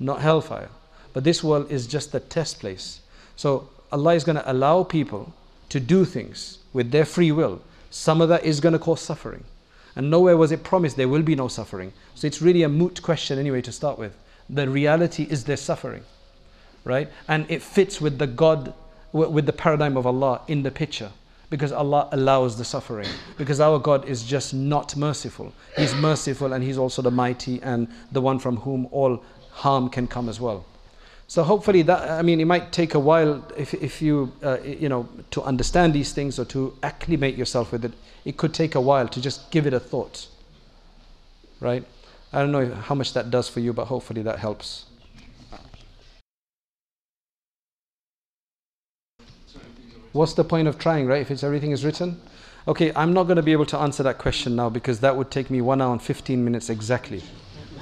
[0.00, 0.70] not hellfire.
[1.16, 3.00] But this world is just the test place.
[3.36, 5.32] So Allah is going to allow people
[5.70, 7.62] to do things with their free will
[7.96, 9.44] some of that is going to cause suffering.
[9.96, 11.94] And nowhere was it promised there will be no suffering.
[12.14, 14.14] So it's really a moot question anyway to start with.
[14.50, 16.04] The reality is there suffering,
[16.84, 17.08] right?
[17.26, 18.74] And it fits with the God,
[19.12, 21.10] with the paradigm of Allah in the picture.
[21.48, 23.08] Because Allah allows the suffering.
[23.38, 25.54] Because our God is just not merciful.
[25.76, 30.06] He's merciful and He's also the mighty and the one from whom all harm can
[30.06, 30.66] come as well.
[31.28, 34.88] So hopefully that I mean it might take a while if if you uh, you
[34.88, 37.92] know to understand these things or to acclimate yourself with it.
[38.24, 40.28] It could take a while to just give it a thought.
[41.60, 41.84] Right?
[42.32, 44.86] I don't know how much that does for you, but hopefully that helps.
[50.12, 51.20] What's the point of trying, right?
[51.20, 52.20] If it's everything is written.
[52.68, 55.30] Okay, I'm not going to be able to answer that question now because that would
[55.30, 57.22] take me one hour and 15 minutes exactly.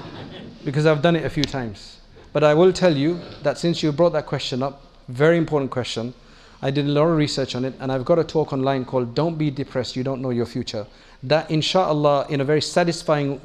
[0.64, 1.93] because I've done it a few times.
[2.34, 6.12] But I will tell you that since you brought that question up, very important question,
[6.60, 9.14] I did a lot of research on it and I've got a talk online called
[9.14, 10.84] Don't Be Depressed, You Don't Know Your Future.
[11.22, 13.40] That, inshallah, in a very satisfying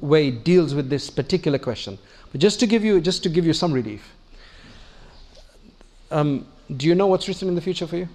[0.00, 1.98] way, deals with this particular question.
[2.30, 4.14] But just to give you, just to give you some relief,
[6.12, 6.46] um,
[6.76, 8.08] do you know what's written in the future for you?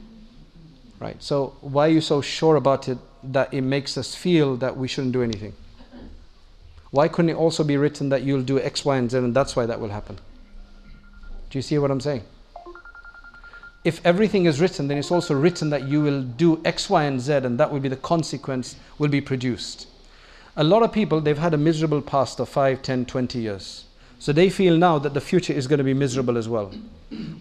[0.97, 1.21] Right.
[1.21, 4.87] So why are you so sure about it that it makes us feel that we
[4.87, 5.53] shouldn't do anything?
[6.91, 9.55] Why couldn't it also be written that you'll do X, Y, and Z, and that's
[9.55, 10.17] why that will happen?
[11.49, 12.23] Do you see what I'm saying?
[13.83, 17.21] If everything is written, then it's also written that you will do X, Y, and
[17.21, 19.87] Z, and that will be the consequence will be produced.
[20.57, 23.85] A lot of people, they've had a miserable past of 5, 10, 20 years.
[24.17, 26.73] So they feel now that the future is going to be miserable as well.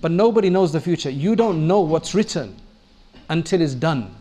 [0.01, 1.09] But nobody knows the future.
[1.09, 2.57] You don't know what's written
[3.31, 4.15] until it's done.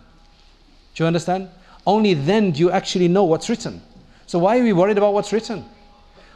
[0.96, 1.50] Do you understand?
[1.86, 3.82] Only then do you actually know what's written.
[4.26, 5.66] So why are we worried about what's written?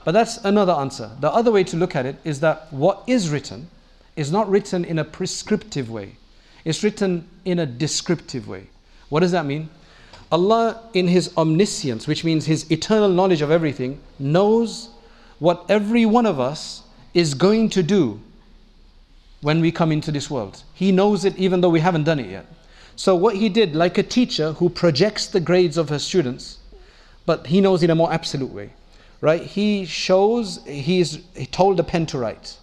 [0.04, 1.12] But that's another answer.
[1.20, 3.70] The other way to look at it is that what is written
[4.16, 6.16] is not written in a prescriptive way.
[6.64, 8.68] It's written in a descriptive way.
[9.10, 9.70] What does that mean?
[10.32, 14.90] Allah, in His omniscience, which means His eternal knowledge of everything, knows
[15.40, 16.84] what every one of us
[17.14, 18.20] is going to do
[19.42, 20.64] when we come into this world.
[20.74, 22.46] He knows it even though we haven't done it yet.
[22.96, 26.57] So, what He did, like a teacher who projects the grades of her students,
[27.28, 28.72] but he knows in a more absolute way,
[29.22, 29.44] right?
[29.44, 32.58] He shows, he's he told the pen to write.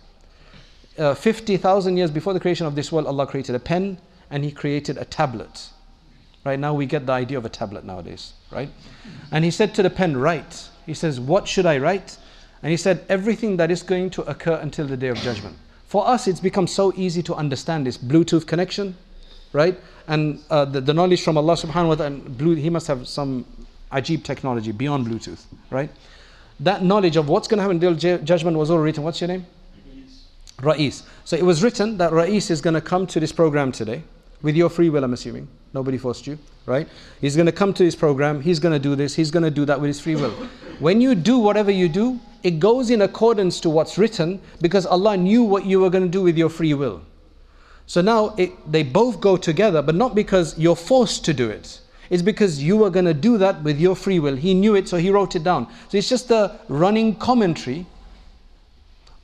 [0.98, 3.98] Uh, 50,000 years before the creation of this world, Allah created a pen
[4.30, 5.68] and He created a tablet.
[6.44, 8.70] Right now, we get the idea of a tablet nowadays, right?
[9.30, 10.68] And He said to the pen, Write.
[10.86, 12.16] He says, What should I write?
[12.62, 15.56] And He said, Everything that is going to occur until the day of judgment.
[15.86, 18.96] For us, it's become so easy to understand this Bluetooth connection,
[19.52, 19.78] right?
[20.06, 23.44] And uh, the, the knowledge from Allah subhanahu wa ta'ala, He must have some
[23.94, 25.90] Ajib technology beyond Bluetooth, right?
[26.60, 29.04] That knowledge of what's going to happen until judgment was all written.
[29.04, 29.46] What's your name?
[30.58, 31.02] Ra'is.
[31.24, 34.02] So it was written that Ra'is is going to come to this program today
[34.42, 35.48] with your free will, I'm assuming.
[35.72, 36.86] Nobody forced you, right?
[37.20, 38.40] He's going to come to this program.
[38.40, 39.14] He's going to do this.
[39.14, 40.30] He's going to do that with his free will.
[40.78, 45.16] When you do whatever you do, it goes in accordance to what's written because Allah
[45.16, 47.00] knew what you were going to do with your free will.
[47.86, 51.80] So now it, they both go together, but not because you're forced to do it.
[52.10, 54.36] It's because you were going to do that with your free will.
[54.36, 55.68] He knew it, so he wrote it down.
[55.88, 57.86] So it's just a running commentary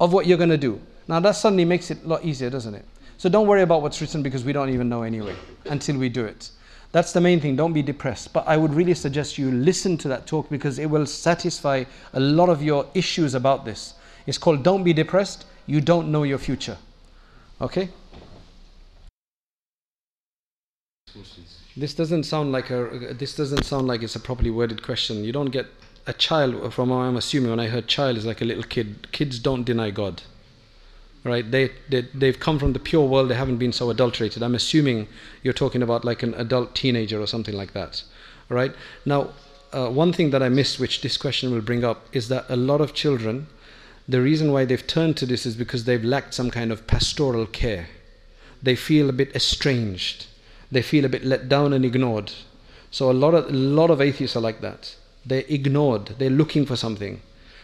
[0.01, 0.81] of what you're going to do.
[1.09, 2.85] Now that suddenly makes it a lot easier, doesn't it?
[3.19, 5.35] So don't worry about what's written because we don't even know anyway
[5.66, 6.51] until we do it.
[6.93, 7.55] That's the main thing.
[7.55, 8.32] Don't be depressed.
[8.32, 11.85] But I would really suggest you listen to that talk because it will satisfy
[12.15, 13.94] a lot of your issues about this.
[14.27, 15.44] It's called Don't Be Depressed.
[15.66, 16.78] You don't know your future.
[17.61, 17.90] Okay?
[21.81, 23.15] This doesn't sound like a.
[23.15, 25.24] This doesn't sound like it's a properly worded question.
[25.24, 25.66] You don't get
[26.07, 29.11] a child, from I'm assuming, when I heard child is like a little kid.
[29.12, 30.20] Kids don't deny God,
[31.24, 31.51] right?
[31.51, 33.31] They, they they've come from the pure world.
[33.31, 34.43] They haven't been so adulterated.
[34.43, 35.09] I'm assuming
[35.43, 38.02] you're talking about like an adult teenager or something like that,
[38.51, 38.74] right?
[39.07, 39.31] Now,
[39.73, 42.57] uh, one thing that I missed, which this question will bring up, is that a
[42.57, 43.47] lot of children,
[44.07, 47.47] the reason why they've turned to this is because they've lacked some kind of pastoral
[47.47, 47.89] care.
[48.62, 50.27] They feel a bit estranged.
[50.70, 52.32] They feel a bit let down and ignored.
[52.90, 54.97] So a lot of a lot of atheists are like that.
[55.24, 56.14] They're ignored.
[56.18, 57.20] They're looking for something.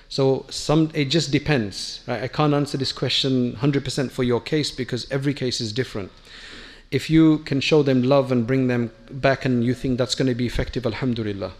[0.08, 2.00] So some it just depends.
[2.06, 2.22] Right?
[2.22, 6.12] I can't answer this question 100% for your case because every case is different.
[6.90, 10.28] If you can show them love and bring them back and you think that's going
[10.28, 11.52] to be effective, alhamdulillah.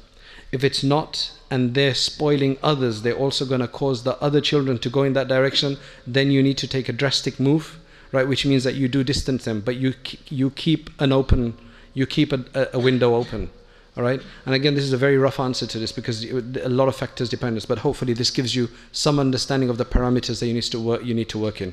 [0.52, 4.78] If it's not and they're spoiling others, they're also going to cause the other children
[4.78, 7.78] to go in that direction, then you need to take a drastic move,
[8.12, 8.27] right?
[8.27, 9.95] Which means that you do distance them, but you
[10.28, 11.57] you keep an open,
[11.95, 13.51] you keep a, a window open.
[13.97, 14.20] All right.
[14.45, 17.31] And again, this is a very rough answer to this because a lot of factors
[17.31, 17.65] depend on this.
[17.65, 21.03] But hopefully, this gives you some understanding of the parameters that you need to work.
[21.03, 21.73] You need to work in.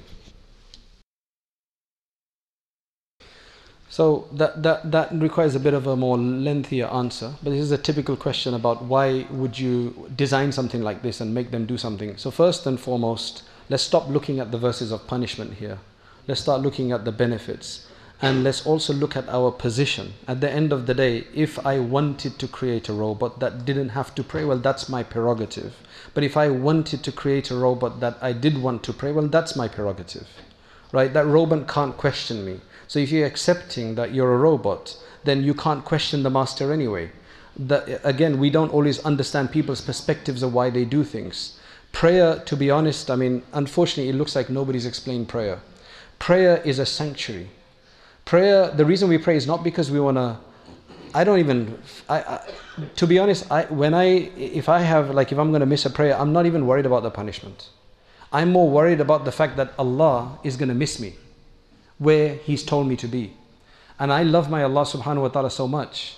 [3.94, 7.72] So that, that, that requires a bit of a more lengthier answer, but this is
[7.72, 11.78] a typical question about why would you design something like this and make them do
[11.78, 12.18] something.
[12.18, 15.78] So first and foremost, let's stop looking at the verses of punishment here.
[16.26, 17.88] Let's start looking at the benefits.
[18.22, 20.14] And let's also look at our position.
[20.30, 23.90] At the end of the day, if I wanted to create a robot that didn't
[23.90, 25.76] have to pray, well, that's my prerogative.
[26.14, 29.28] But if I wanted to create a robot that I did want to pray, well,
[29.28, 30.28] that's my prerogative.
[30.94, 31.12] Right?
[31.12, 32.62] That robot can't question me.
[32.88, 34.96] So if you're accepting that you're a robot,
[35.26, 37.12] then you can't question the master anyway.
[38.04, 41.60] Again, we don't always understand people's perspectives of why they do things.
[41.92, 45.60] Prayer, to be honest, I mean, unfortunately, it looks like nobody's explained prayer.
[46.20, 47.50] Prayer is a sanctuary.
[48.26, 50.38] Prayer, the reason we pray is not because we want to.
[51.14, 51.78] I don't even.
[52.10, 52.40] I, I,
[52.96, 54.06] to be honest, I when I
[54.38, 56.86] if I have like if I'm going to miss a prayer, I'm not even worried
[56.86, 57.70] about the punishment.
[58.32, 61.16] I'm more worried about the fact that Allah is going to miss me
[62.00, 63.34] where He's told me to be.
[64.00, 66.18] And I love my Allah subhanahu wa ta'ala so much,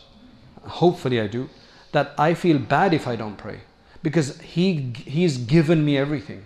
[0.64, 1.50] hopefully I do,
[1.92, 3.60] that I feel bad if I don't pray.
[4.06, 6.46] Because He He's given me everything.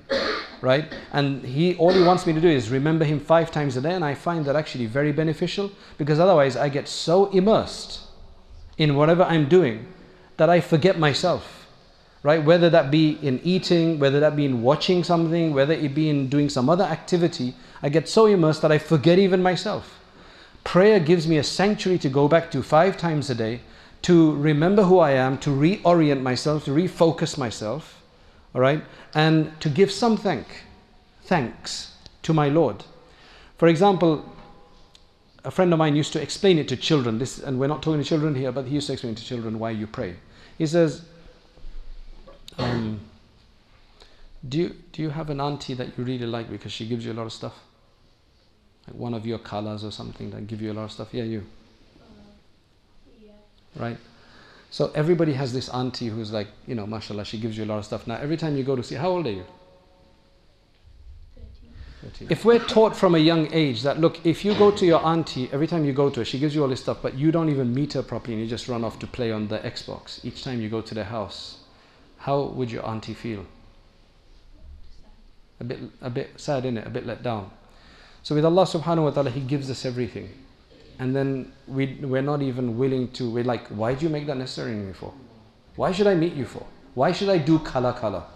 [0.61, 0.85] Right?
[1.13, 3.93] And he all he wants me to do is remember him five times a day,
[3.93, 8.01] and I find that actually very beneficial because otherwise I get so immersed
[8.77, 9.87] in whatever I'm doing
[10.35, 11.59] that I forget myself
[12.23, 12.43] right?
[12.43, 16.27] Whether that be in eating, whether that be in watching something, whether it be in
[16.27, 19.99] doing some other activity, I get so immersed that I forget even myself.
[20.63, 23.61] Prayer gives me a sanctuary to go back to five times a day,
[24.03, 28.01] to remember who I am, to reorient myself, to refocus myself,
[28.55, 30.63] all right, and to give some thank,
[31.23, 31.93] thanks
[32.23, 32.83] to my Lord.
[33.57, 34.25] For example,
[35.43, 37.19] a friend of mine used to explain it to children.
[37.19, 39.59] This, and we're not talking to children here, but he used to explain to children
[39.59, 40.15] why you pray.
[40.57, 41.05] He says,
[42.57, 42.99] um,
[44.47, 47.11] do you do you have an auntie that you really like because she gives you
[47.11, 47.53] a lot of stuff?
[48.87, 51.09] Like one of your colors or something that give you a lot of stuff?
[51.13, 51.45] Yeah, you.
[53.75, 53.97] Right.
[54.71, 57.79] So everybody has this auntie who's like, you know, mashallah, she gives you a lot
[57.79, 58.05] of stuff.
[58.05, 59.45] Now every time you go to see, how old are you?
[62.01, 62.27] 13.
[62.29, 65.49] If we're taught from a young age that look, if you go to your auntie,
[65.51, 67.49] every time you go to her, she gives you all this stuff, but you don't
[67.49, 70.43] even meet her properly and you just run off to play on the Xbox each
[70.43, 71.59] time you go to their house
[72.19, 73.45] how would your auntie feel?
[75.59, 77.49] A bit, a bit sad, in it, a bit let down.
[78.23, 80.29] So with Allah subhanahu wa ta'ala, He gives us everything.
[80.99, 84.37] And then we, we're not even willing to, we're like, why do you make that
[84.37, 85.13] necessary me for?
[85.77, 86.65] Why should I meet you for?
[86.93, 88.27] Why should I do kala kala?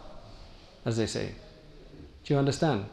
[0.85, 1.31] As they say.
[2.23, 2.85] Do you understand?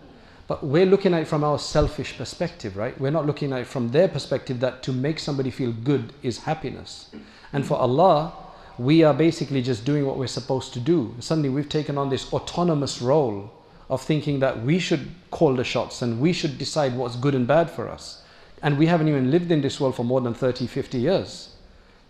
[0.48, 3.00] But we're looking at it from our selfish perspective, right?
[3.00, 6.38] We're not looking at it from their perspective that to make somebody feel good is
[6.38, 7.10] happiness.
[7.52, 8.32] And for Allah,
[8.76, 11.14] we are basically just doing what we're supposed to do.
[11.20, 13.52] Suddenly we've taken on this autonomous role
[13.88, 17.46] of thinking that we should call the shots and we should decide what's good and
[17.46, 18.19] bad for us.
[18.62, 21.50] And we haven't even lived in this world for more than 30, 50 years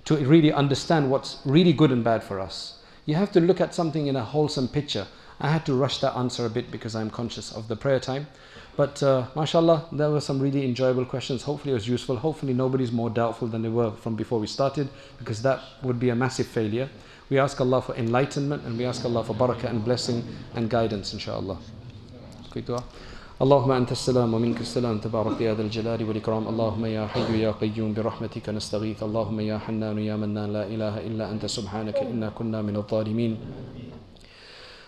[0.05, 2.79] to really understand what's really good and bad for us.
[3.07, 5.07] You have to look at something in a wholesome picture.
[5.41, 8.27] I had to rush that answer a bit because I'm conscious of the prayer time.
[8.77, 11.43] But uh, mashallah, there were some really enjoyable questions.
[11.43, 12.17] Hopefully, it was useful.
[12.17, 16.11] Hopefully, nobody's more doubtful than they were from before we started because that would be
[16.11, 16.89] a massive failure.
[17.31, 20.25] We ask Allah for enlightenment and we ask Allah for barakah and blessing
[20.55, 21.59] and guidance, inshallah.
[22.51, 22.83] Quick dua.
[23.41, 26.45] اللهم أنت السلام ومنك السلام تبارك يا ذا الجلال والإكرام.
[26.49, 29.01] اللهم يا حي يا قيوم برحمتك نستغيث.
[29.01, 33.33] اللهم يا حنان يا منان لا إله إلا أنت سبحانك إنا كنا من الظالمين.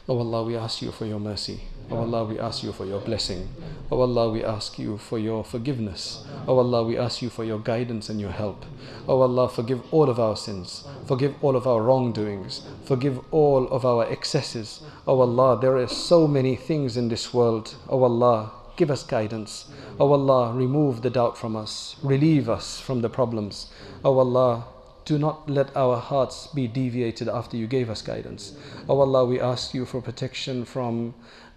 [0.04, 1.64] Oh Allah, we ask you for your mercy.
[1.92, 3.50] Oh Allah, we ask you for your blessing.
[3.90, 6.24] Oh Allah, we ask you for your forgiveness.
[6.48, 8.64] Oh Allah, we ask you for your guidance and your help.
[9.06, 10.88] Oh Allah, forgive all of our sins.
[11.06, 12.62] Forgive all of our wrongdoings.
[12.86, 14.80] Forgive all of our excesses.
[15.06, 17.74] Oh Allah, there are so many things in this world.
[17.90, 19.66] Oh Allah, give us guidance.
[20.00, 21.96] Oh Allah, remove the doubt from us.
[22.02, 23.66] Relieve us from the problems.
[24.02, 24.64] Oh Allah,
[25.04, 28.54] do not let our hearts be deviated after you gave us guidance.
[28.88, 31.14] O Allah, we ask you for protection from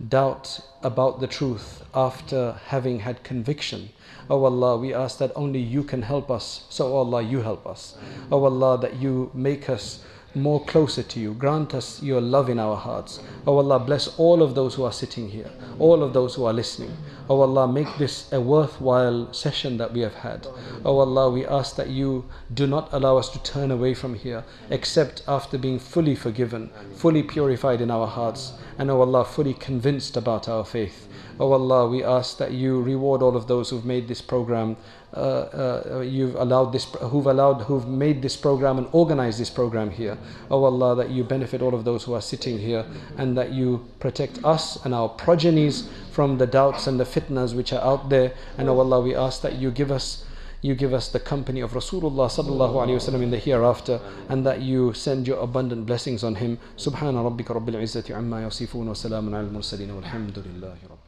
[0.10, 3.90] doubt about the truth after having had conviction.
[4.30, 6.66] O oh Allah, we ask that only you can help us.
[6.70, 7.98] So, oh Allah, you help us.
[8.32, 10.04] O oh Allah, that you make us
[10.36, 11.34] more closer to you.
[11.34, 13.20] Grant us your love in our hearts.
[13.48, 15.50] Oh Allah, bless all of those who are sitting here,
[15.80, 16.96] all of those who are listening.
[17.30, 20.48] Oh Allah, make this a worthwhile session that we have had.
[20.84, 24.44] Oh Allah, we ask that you do not allow us to turn away from here
[24.70, 30.18] except after being fully forgiven, fully purified in our hearts, and oh Allah, fully convinced
[30.18, 31.08] about our faith.
[31.38, 34.78] Oh Allah, we ask that you reward all of those who've made this program,
[35.16, 39.90] uh, uh, you've allowed this, who've allowed, who've made this program and organized this program
[39.90, 40.18] here.
[40.52, 42.86] Oh Allah, that you benefit all of those who are sitting here
[43.18, 47.72] and that you protect us and our progenies from the doubts and the fitnas which
[47.72, 48.34] are out there.
[48.58, 50.26] And oh Allah, we ask that you give us
[50.62, 54.62] you give us the company of Rasulullah sallallahu alaihi wasallam in the hereafter and that
[54.62, 56.58] you send your abundant blessings on him.
[56.76, 61.05] Subhana rabbika rabbil izzati amma yasifun wa salamun al mursalin walhamdulillahi